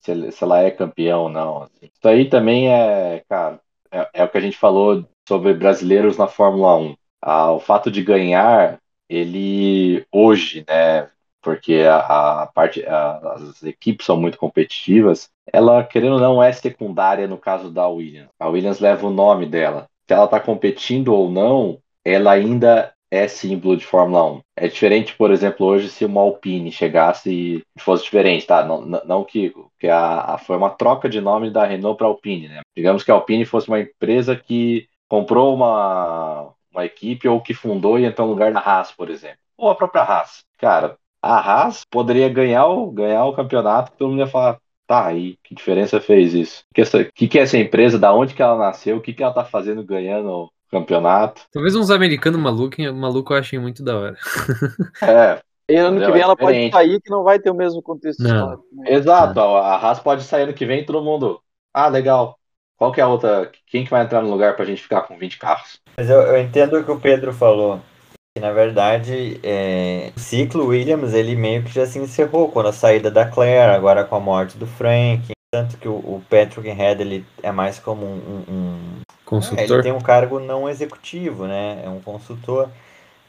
[0.00, 1.62] se, se ela é campeão ou não.
[1.62, 1.86] assim.
[1.92, 6.26] Isso aí também é, cara, é, é o que a gente falou sobre brasileiros na
[6.26, 6.96] Fórmula 1.
[7.20, 11.08] Ah, o fato de ganhar, ele hoje, né?
[11.42, 15.30] Porque a, a parte, a- as equipes são muito competitivas.
[15.52, 18.28] Ela, querendo ou não, é secundária no caso da Williams.
[18.38, 19.86] A Williams leva o nome dela.
[20.06, 24.40] Se ela está competindo ou não, ela ainda é símbolo de Fórmula 1.
[24.56, 28.64] É diferente, por exemplo, hoje se uma Alpine chegasse e fosse diferente, tá?
[28.64, 32.48] Não, não- que, que a, a- foi uma troca de nome da Renault para Alpine,
[32.48, 32.60] né?
[32.76, 37.98] Digamos que a Alpine fosse uma empresa que comprou uma, uma equipe ou que fundou
[37.98, 39.38] e entrou no lugar da Haas, por exemplo.
[39.56, 40.44] Ou a própria Haas.
[40.58, 45.36] Cara, a Haas poderia ganhar o, ganhar o campeonato, todo mundo ia falar, tá, aí,
[45.44, 46.62] que diferença fez isso?
[46.70, 49.12] O que, essa- que, que é essa empresa, da onde que ela nasceu, o que,
[49.12, 51.42] que ela tá fazendo ganhando o campeonato?
[51.52, 54.16] Talvez uns americanos malucos maluco eu achem muito da hora.
[55.02, 57.82] É, E ano que vem É ela pode sair que não vai ter o mesmo
[57.82, 58.24] contexto Não.
[58.26, 58.66] histórico.
[58.72, 58.86] né?
[58.86, 61.42] Exato, a a Haas pode sair ano que vem todo mundo.
[61.72, 62.37] Ah, legal.
[62.78, 63.50] Qual que é a outra?
[63.66, 65.80] Quem que vai entrar no lugar pra gente ficar com 20 carros?
[65.96, 67.80] Mas eu, eu entendo o que o Pedro falou.
[68.34, 72.72] Que na verdade, é, o ciclo Williams ele meio que já se encerrou quando a
[72.72, 75.32] saída da Claire, agora com a morte do Frank.
[75.52, 79.64] Tanto que o, o Patrick Head ele é mais como um, um- um- é, Consultor.
[79.64, 81.82] ele tem um cargo não executivo, né?
[81.84, 82.68] É um consultor.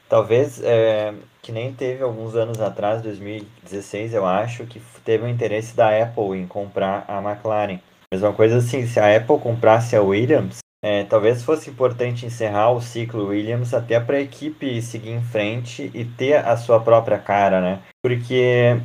[0.08, 5.76] Talvez, é, que nem teve alguns anos atrás, 2016, eu acho, que teve o interesse
[5.76, 7.78] da Apple em comprar a McLaren.
[8.12, 12.80] Mesma coisa assim, se a Apple comprasse a Williams, é, talvez fosse importante encerrar o
[12.80, 17.60] ciclo Williams até para a equipe seguir em frente e ter a sua própria cara,
[17.60, 17.78] né?
[18.02, 18.76] Porque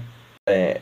[0.48, 0.80] é,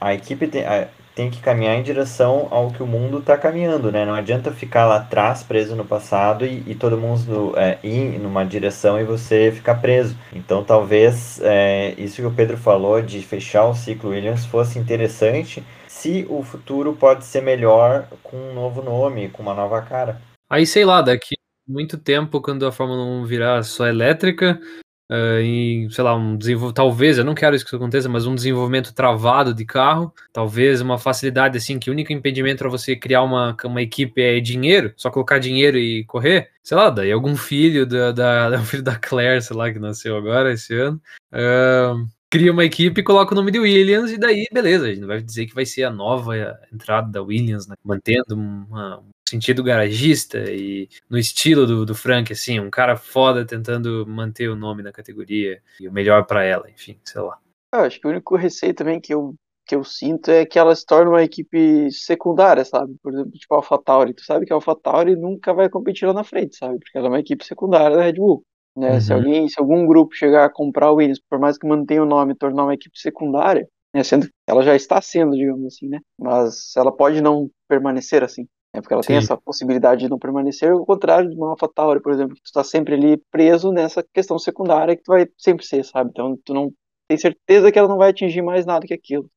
[0.00, 3.92] a equipe tem, a- tem que caminhar em direção ao que o mundo está caminhando,
[3.92, 4.06] né?
[4.06, 8.42] Não adianta ficar lá atrás, preso no passado e, e todo mundo é, ir numa
[8.44, 10.16] direção e você ficar preso.
[10.32, 15.62] Então talvez é, isso que o Pedro falou de fechar o ciclo Williams fosse interessante
[16.02, 20.20] se o futuro pode ser melhor com um novo nome, com uma nova cara.
[20.50, 21.36] Aí, sei lá, daqui
[21.66, 24.60] muito tempo, quando a Fórmula 1 virar só elétrica,
[25.08, 28.26] uh, em, sei lá, um desenvolvimento, talvez, eu não quero isso que isso aconteça, mas
[28.26, 32.96] um desenvolvimento travado de carro, talvez uma facilidade assim, que o único impedimento para você
[32.96, 37.36] criar uma, uma equipe é dinheiro, só colocar dinheiro e correr, sei lá, daí algum
[37.36, 41.00] filho da, da, da filho da Claire, sei lá, que nasceu agora esse ano,
[41.32, 45.20] uh, cria uma equipe coloca o nome de Williams, e daí, beleza, a gente vai
[45.20, 46.34] dizer que vai ser a nova
[46.72, 47.76] entrada da Williams, né?
[47.84, 53.44] mantendo uma, um sentido garagista e no estilo do, do Frank, assim, um cara foda
[53.44, 57.38] tentando manter o nome na categoria e o melhor para ela, enfim, sei lá.
[57.70, 59.34] Eu acho que o único receio também que eu,
[59.66, 62.94] que eu sinto é que ela se torne uma equipe secundária, sabe?
[63.02, 64.14] Por exemplo, tipo a AlphaTauri.
[64.14, 66.78] Tu sabe que a AlphaTauri nunca vai competir lá na frente, sabe?
[66.78, 68.42] Porque ela é uma equipe secundária da Red Bull.
[68.76, 68.98] Né?
[68.98, 69.00] Uhum.
[69.00, 72.06] Se alguém, se algum grupo chegar a comprar o Williams, por mais que mantenha o
[72.06, 74.02] nome e tornar uma equipe secundária, né?
[74.02, 76.00] sendo ela já está sendo, digamos assim, né?
[76.18, 78.46] Mas ela pode não permanecer assim.
[78.74, 79.18] É porque ela tem Sim.
[79.18, 82.64] essa possibilidade de não permanecer, ao contrário de uma AlphaTauri, por exemplo, que tu está
[82.64, 86.08] sempre ali preso nessa questão secundária que tu vai sempre ser, sabe?
[86.10, 86.72] Então tu não
[87.06, 89.28] tem certeza que ela não vai atingir mais nada que aquilo.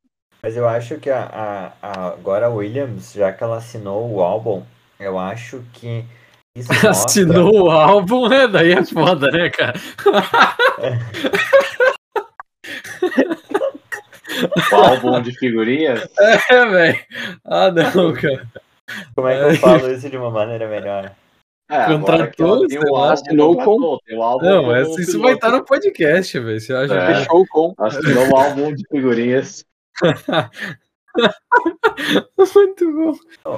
[0.41, 4.21] Mas eu acho que a, a- a- agora a Williams, já que ela assinou o
[4.21, 4.63] álbum,
[4.99, 6.05] eu acho que
[6.55, 6.89] isso mostra...
[6.91, 8.47] Assinou o álbum, né?
[8.47, 9.73] Daí é foda, né, cara?
[14.71, 16.07] O álbum de figurinhas.
[16.19, 16.99] É, velho.
[17.45, 18.45] Ah, não, cara.
[19.15, 21.11] Como é que eu falo isso de uma maneira melhor?
[21.69, 25.21] É, Contratou, tem álbum, assinou com- tem o álbum Não, mas isso piloto.
[25.23, 26.59] vai estar no podcast, velho.
[26.59, 27.07] Você acha É.
[27.07, 27.73] que Fechou com.
[27.83, 29.65] Assinou o álbum de figurinhas.
[32.55, 33.13] Muito bom.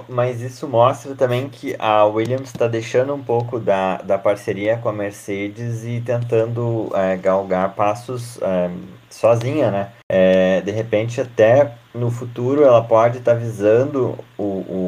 [0.09, 4.89] Mas isso mostra também que a Williams está deixando um pouco da, da parceria com
[4.89, 8.69] a Mercedes e tentando é, galgar passos é,
[9.09, 9.91] sozinha, né?
[10.09, 14.43] É, de repente, até no futuro, ela pode estar visando o,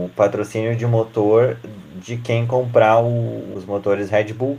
[0.06, 1.58] o patrocínio de motor
[1.96, 4.58] de quem comprar o- os motores Red Bull.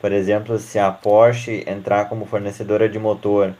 [0.00, 3.54] Por exemplo, se a Porsche entrar como fornecedora de motor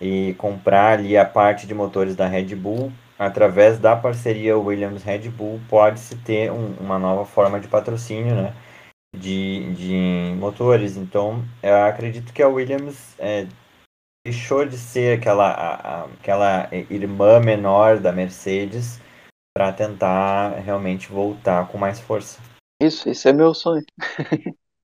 [0.00, 2.92] e comprar ali a parte de motores da Red Bull,
[3.24, 8.54] através da parceria Williams-Red Bull, pode-se ter um- uma nova forma de patrocínio, né?
[9.16, 10.96] De, de motores.
[10.96, 13.46] Então, eu acredito que a Williams é,
[14.26, 19.00] deixou de ser aquela, a- a- aquela irmã menor da Mercedes
[19.56, 22.40] para tentar realmente voltar com mais força.
[22.82, 23.84] Isso, esse é meu sonho.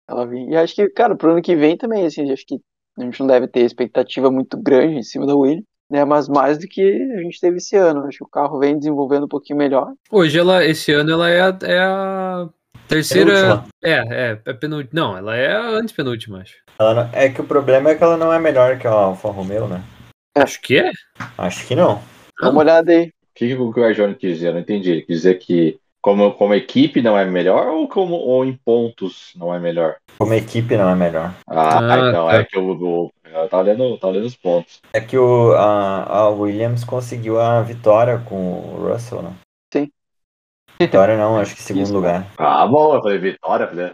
[0.09, 0.51] Ela vem.
[0.51, 2.61] E acho que, cara, pro ano que vem também, assim, acho que
[2.99, 6.05] a gente não deve ter expectativa muito grande em cima da Williams, né?
[6.05, 6.82] Mas mais do que
[7.16, 8.07] a gente teve esse ano.
[8.07, 9.93] Acho que o carro vem desenvolvendo um pouquinho melhor.
[10.11, 12.49] Hoje, ela, esse ano, ela é a, é a
[12.89, 13.32] terceira.
[13.32, 13.66] Penúltima.
[13.82, 14.91] É, é, é penúltima.
[14.93, 16.57] Não, ela é a antepenúltima, acho.
[16.78, 19.28] Ela não- é que o problema é que ela não é melhor que a Alfa
[19.30, 19.82] Romeo, né?
[20.37, 20.91] Acho que é.
[21.39, 22.03] Acho que não.
[22.41, 23.07] Dá uma olhada aí.
[23.07, 24.49] O que, que o Guardione quis dizer?
[24.49, 24.91] Eu não entendi.
[24.91, 29.33] Ele quis dizer que como, como equipe não é melhor ou, como, ou em pontos
[29.35, 29.97] não é melhor?
[30.19, 31.33] Como equipe não é melhor.
[31.49, 32.37] Ah, Ah, então tá.
[32.37, 34.83] é que eu, eu, eu tava, lendo, tava lendo os pontos.
[34.93, 39.33] É que o, a, a Williams conseguiu a vitória com o Russell, né?
[39.73, 39.91] Sim.
[40.79, 41.95] Vitória não, acho que segundo Isso.
[41.95, 42.27] lugar.
[42.37, 43.67] Ah, bom, eu falei vitória.
[43.67, 43.87] Falei,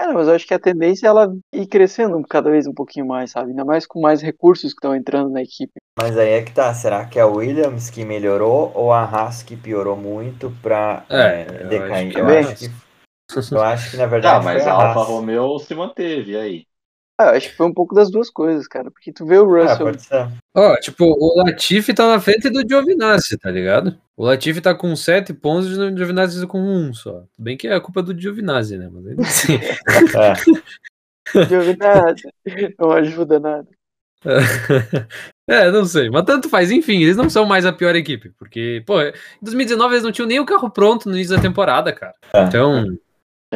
[0.00, 2.72] É, não, mas eu acho que a tendência é ela ir crescendo cada vez um
[2.72, 3.50] pouquinho mais, sabe?
[3.50, 5.77] Ainda mais com mais recursos que estão entrando na equipe.
[6.00, 9.42] Mas aí é que tá, será que é a Williams que melhorou ou a Haas
[9.42, 11.92] que piorou muito pra É, é, eu decair?
[11.92, 14.88] acho que Eu é acho que, eu acho que na verdade ah, mas a a
[14.88, 15.10] Alfa.
[15.10, 16.66] Romeo se manteve, aí?
[17.20, 18.92] Ah, eu acho que foi um pouco das duas coisas, cara.
[18.92, 19.98] Porque tu vê o Ah, Russell.
[19.98, 20.28] ser.
[20.56, 23.98] Ó, tipo, o Latifi tá na frente do Giovinazzi, tá ligado?
[24.16, 27.12] O Latifi tá com 7 pontos e o Giovinazzi com 1 só.
[27.12, 28.88] Tudo bem que é culpa do Giovinazzi, né?
[28.92, 29.58] Mas assim.
[30.16, 30.34] É.
[31.78, 32.14] nada.
[32.78, 33.68] Não ajuda nada.
[35.50, 36.70] É, não sei, mas tanto faz.
[36.70, 40.28] Enfim, eles não são mais a pior equipe, porque, pô, em 2019 eles não tinham
[40.28, 42.14] nem o carro pronto no início da temporada, cara.
[42.34, 42.42] É.
[42.42, 42.84] Então,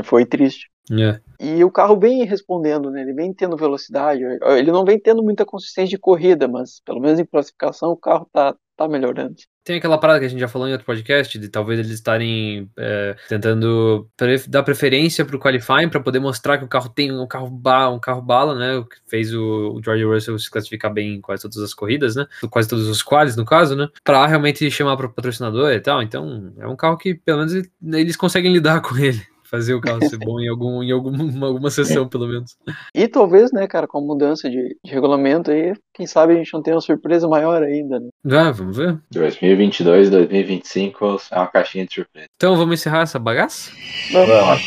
[0.02, 0.70] Foi triste.
[0.90, 1.20] é.
[1.38, 3.02] E o carro vem respondendo, né?
[3.02, 4.22] Ele vem tendo velocidade.
[4.22, 8.26] Ele não vem tendo muita consistência de corrida, mas pelo menos em classificação o carro
[8.32, 9.34] tá, tá melhorando.
[9.64, 12.68] tem aquela parada que a gente já falou em outro podcast, de talvez eles estarem
[12.76, 17.26] é, tentando pre- dar preferência pro qualifying para poder mostrar que o carro tem um
[17.26, 18.76] carro, ba um carro bala, né?
[18.76, 22.16] O que fez o, o George Russell se classificar bem em quase todas as corridas,
[22.16, 22.26] né?
[22.50, 23.88] Quase todos os quales, no caso, né?
[24.02, 26.02] Pra realmente chamar pro patrocinador e tal.
[26.02, 29.22] Então, é um carro que pelo menos ele- eles conseguem lidar com ele.
[29.52, 32.56] Fazer o carro ser bom em, algum, em alguma, alguma sessão, pelo menos.
[32.94, 36.54] E talvez, né, cara, com a mudança de, de regulamento aí, quem sabe a gente
[36.54, 38.08] não tenha uma surpresa maior ainda, né?
[38.30, 38.98] Ah, vamos ver.
[39.12, 42.28] 2022, 2025 é uma caixinha de surpresa.
[42.34, 43.70] Então, vamos encerrar essa bagaça?
[44.10, 44.62] Vamos.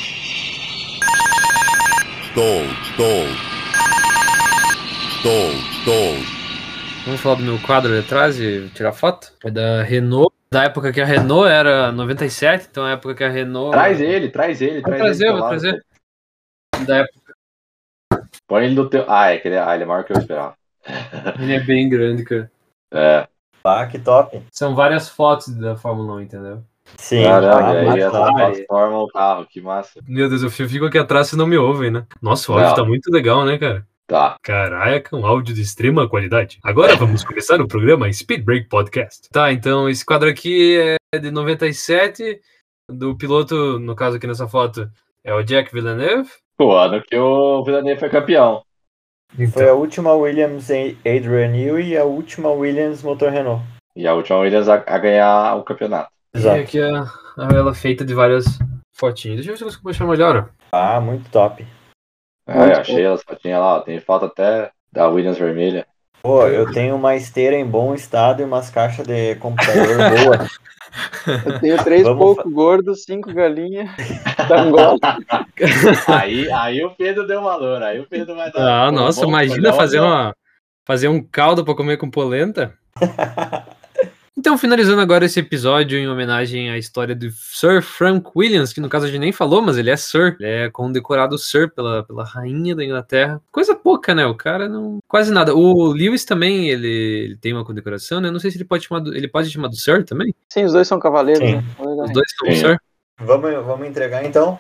[2.36, 2.62] Gol,
[2.96, 3.26] gol.
[5.24, 5.52] Gol,
[5.86, 6.16] gol.
[7.06, 9.32] Vamos falar do meu quadro ali atrás e tirar foto?
[9.44, 10.35] É da Renault.
[10.52, 13.72] Da época que a Renault era 97, então a época que a Renault.
[13.72, 15.38] Traz ele, traz ele, Vou traz trazer, ele.
[15.38, 15.86] vou trazer.
[16.86, 17.26] Da época,
[18.48, 19.06] Põe ele no teu.
[19.10, 20.56] Ah, é que ele, ah, ele é maior que eu esperava.
[21.40, 22.52] Ele é bem grande, cara.
[22.94, 23.28] É.
[23.64, 24.40] Ah, que top.
[24.52, 26.64] São várias fotos da Fórmula 1, entendeu?
[26.98, 27.24] Sim.
[27.24, 30.00] Caramba, ah, e aí transforma o carro, que massa.
[30.08, 32.06] Meu Deus, eu fico aqui atrás se não me ouvem, né?
[32.22, 33.88] Nossa, o áudio tá muito legal, né, cara?
[34.08, 34.36] Tá.
[34.44, 36.60] Caraca, um áudio de extrema qualidade.
[36.64, 39.30] Agora vamos começar o programa Speed Break Podcast.
[39.32, 40.78] Tá, então esse quadro aqui
[41.14, 42.40] é de 97,
[42.90, 44.90] do piloto, no caso aqui nessa foto,
[45.24, 46.30] é o Jack Villeneuve.
[46.60, 48.62] O ano que o Villeneuve foi campeão.
[49.52, 53.66] Foi a última Williams Adrian Newey e a última Williams motor Renault.
[53.96, 56.10] E a última Williams a, a ganhar o campeonato.
[56.36, 57.04] E aqui a,
[57.38, 58.46] a ela feita de várias
[58.94, 59.38] fotinhas.
[59.38, 60.50] Deixa eu ver se eu consigo puxar melhor.
[60.72, 61.66] Ah, muito top.
[62.48, 65.86] É, eu achei elas fotinhas lá, ó, tem foto até da Williams vermelha.
[66.22, 70.48] Pô, eu tenho uma esteira em bom estado e umas caixas de computador boa.
[71.46, 73.90] Eu tenho três Vamos pouco gordos, cinco galinhas
[74.48, 74.98] da Angola.
[76.08, 78.88] aí, aí o Pedro deu valor, aí o Pedro vai dar.
[78.88, 80.36] Ah, nossa, Bom, imagina fazer uma
[80.86, 82.74] fazer um caldo pra comer com polenta.
[84.46, 88.88] Então, finalizando agora esse episódio em homenagem à história do Sir Frank Williams, que no
[88.88, 90.38] caso a gente nem falou, mas ele é Sir.
[90.40, 93.42] Ele é condecorado Sir pela, pela rainha da Inglaterra.
[93.52, 94.24] Coisa pouca, né?
[94.28, 95.00] O cara não.
[95.08, 95.56] Quase nada.
[95.56, 98.30] O Lewis também, ele, ele tem uma condecoração, né?
[98.30, 100.32] Não sei se ele pode chamar do, ele pode chamar do Sir também.
[100.54, 101.64] Sim, os dois são cavaleiros, né?
[101.80, 102.56] Os dois são Sim.
[102.56, 102.78] Sir.
[103.22, 104.60] Vamos, vamos entregar então?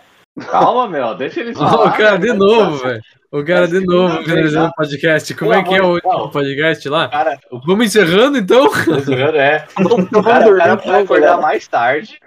[0.49, 1.87] Calma, meu, deixa ele falar.
[1.87, 2.39] o cara de velho.
[2.39, 3.01] novo, velho.
[3.31, 4.71] O cara de novo finalizando tá?
[4.71, 5.33] o podcast.
[5.33, 7.07] Como Pelo é que é o podcast lá?
[7.09, 8.69] Cara, Vamos encerrando então?
[8.71, 9.65] cara é.
[9.77, 11.41] Vamos O cara, o dormir, cara então, vai acordar galera.
[11.41, 12.19] mais tarde.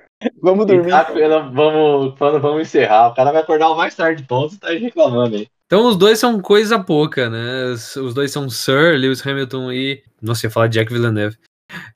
[0.42, 0.90] Vamos E dormir.
[0.90, 1.06] tá,
[1.52, 5.36] vamos, quando vamos encerrar, o cara vai acordar o mais tarde ponto e tá reclamando
[5.36, 5.46] aí.
[5.66, 7.64] Então os dois são coisa pouca, né?
[7.72, 10.02] Os, dois são Sir Lewis Hamilton e.
[10.20, 11.36] Nossa, ia falar Jack Villeneuve.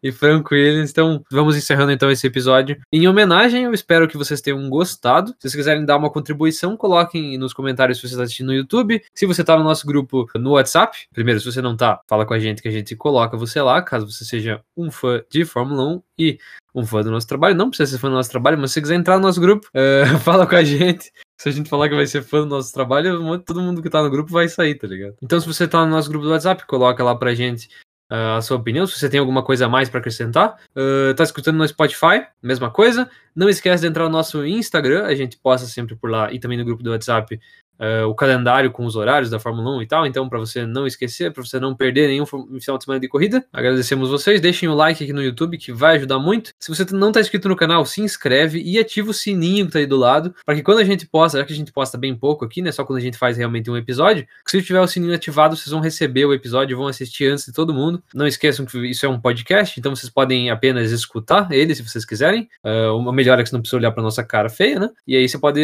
[0.02, 0.90] E Frank Williams.
[0.90, 2.78] Então, vamos encerrando então esse episódio.
[2.92, 5.30] Em homenagem, eu espero que vocês tenham gostado.
[5.30, 9.02] Se vocês quiserem dar uma contribuição, coloquem nos comentários se você está assistindo no YouTube.
[9.14, 12.34] Se você está no nosso grupo no WhatsApp, primeiro, se você não tá, fala com
[12.34, 15.84] a gente que a gente coloca você lá, caso você seja um fã de Fórmula
[15.84, 16.38] 1 e
[16.74, 17.54] um fã do nosso trabalho.
[17.54, 19.68] Não precisa ser fã do nosso trabalho, mas se você quiser entrar no nosso grupo,
[19.74, 21.12] eh, fala com a gente.
[21.38, 24.02] Se a gente falar que vai ser fã do nosso trabalho, todo mundo que tá
[24.02, 25.16] no grupo vai sair, tá ligado?
[25.20, 27.68] Então, se você tá no nosso grupo do WhatsApp, coloca lá pra gente
[28.14, 28.86] a sua opinião.
[28.86, 32.70] Se você tem alguma coisa a mais pra acrescentar, Ah, tá escutando no Spotify, mesma
[32.70, 33.08] coisa.
[33.34, 36.58] Não esquece de entrar no nosso Instagram, a gente posta sempre por lá e também
[36.58, 37.40] no grupo do WhatsApp.
[37.78, 40.86] Ah, o calendário com os horários da Fórmula 1 e tal, então para você não
[40.86, 44.74] esquecer, para você não perder nenhum final de semana de corrida, agradecemos vocês, deixem o
[44.74, 46.52] like aqui no YouTube que vai ajudar muito.
[46.58, 49.78] Se você não tá inscrito no canal, se inscreve e ativa o sininho que tá
[49.78, 52.14] aí do lado, para que quando a gente posta, já que a gente posta bem
[52.14, 55.14] pouco aqui, né, só quando a gente faz realmente um episódio, se tiver o sininho
[55.14, 58.02] ativado, vocês vão receber o episódio, vão assistir antes de todo mundo.
[58.14, 62.04] Não esqueçam que isso é um podcast, então vocês podem apenas escutar ele se vocês
[62.04, 62.48] quiserem.
[62.62, 64.90] Ah, o melhor é que você não precisa olhar pra nossa cara feia, né?
[65.06, 65.60] E aí você pode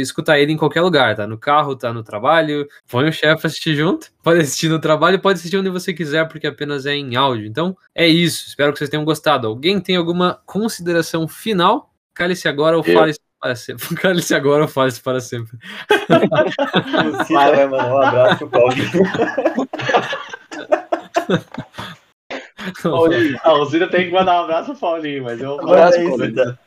[0.00, 1.26] escutar ele em qualquer lugar, tá?
[1.26, 4.08] No carro, tá no trabalho, põe o chefe assistir junto.
[4.22, 7.46] Pode assistir no trabalho, pode assistir onde você quiser, porque apenas é em áudio.
[7.46, 8.46] Então, é isso.
[8.46, 9.46] Espero que vocês tenham gostado.
[9.46, 11.92] Alguém tem alguma consideração final?
[12.14, 13.86] Cale-se agora ou fale-se para sempre.
[13.96, 15.56] Cale-se agora ou fale-se para sempre.
[15.88, 16.18] Cita
[17.32, 18.90] vai mandar um abraço pro Paulinho.
[22.82, 26.06] Paulinho, ah, o Zira tem que mandar um abraço pro Paulinho, mas eu Abraço, Manda
[26.24, 26.58] aí, Paulinho.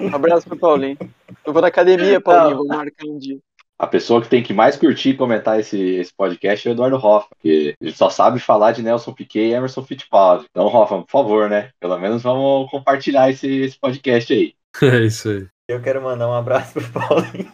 [0.00, 0.98] Um abraço pro Paulinho.
[1.44, 2.58] Eu vou na academia, Paulinho.
[2.58, 3.38] Vou marcar um dia.
[3.78, 6.96] A pessoa que tem que mais curtir e comentar esse, esse podcast é o Eduardo
[6.96, 10.46] Hoffa, porque ele só sabe falar de Nelson Piquet e Emerson Fittipaldi.
[10.50, 11.70] Então, Hoffa, por favor, né?
[11.78, 14.54] Pelo menos vamos compartilhar esse, esse podcast aí.
[14.82, 15.46] É isso aí.
[15.68, 17.52] Eu quero mandar um abraço pro Paulinho.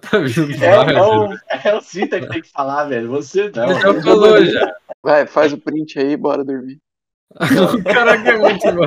[0.00, 1.38] Tá vindo É, né?
[1.64, 3.08] é o Cita que tem que falar, velho.
[3.10, 3.70] Você não.
[3.70, 4.74] Ele já falou já.
[5.02, 6.78] Vai, faz o print aí, bora dormir.
[7.84, 8.84] Caraca, é muito bom.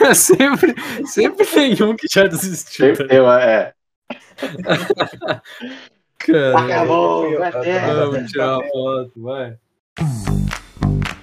[0.00, 0.74] É sempre,
[1.06, 2.86] sempre tem um que já desistiu.
[2.86, 3.08] Sempre Tá?
[3.10, 3.72] tem uma- é.
[6.18, 9.54] Cara, Acabou, vamos tirar uma foto, vai.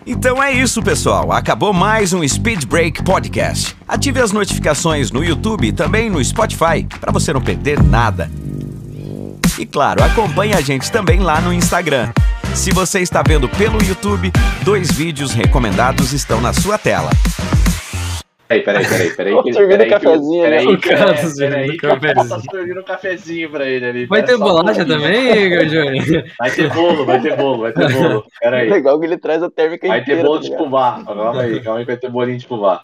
[0.05, 1.31] Então é isso, pessoal.
[1.31, 3.75] Acabou mais um Speed Break Podcast.
[3.87, 8.29] Ative as notificações no YouTube e também no Spotify para você não perder nada.
[9.57, 12.11] E claro, acompanhe a gente também lá no Instagram.
[12.55, 14.31] Se você está vendo pelo YouTube,
[14.63, 17.09] dois vídeos recomendados estão na sua tela.
[18.47, 19.33] Peraí, peraí, peraí, peraí.
[19.33, 20.49] Tô servindo peraí cafezinho, né?
[20.49, 22.15] peraí é, tá peraí a cafezinho.
[22.15, 24.05] Paula tá servindo um cafezinho pra ele ali.
[24.05, 26.23] Vai Pera ter um bolacha também, Gajone?
[26.39, 28.25] Vai ter bolo, vai ter bolo, vai ter bolo.
[28.39, 28.69] Pera aí.
[28.69, 30.27] Legal que ele traz a térmica Vai ter inteira.
[30.27, 31.03] bolo tá de fubá.
[31.05, 32.81] Calma aí, calma aí que vai ter bolinho de fubá.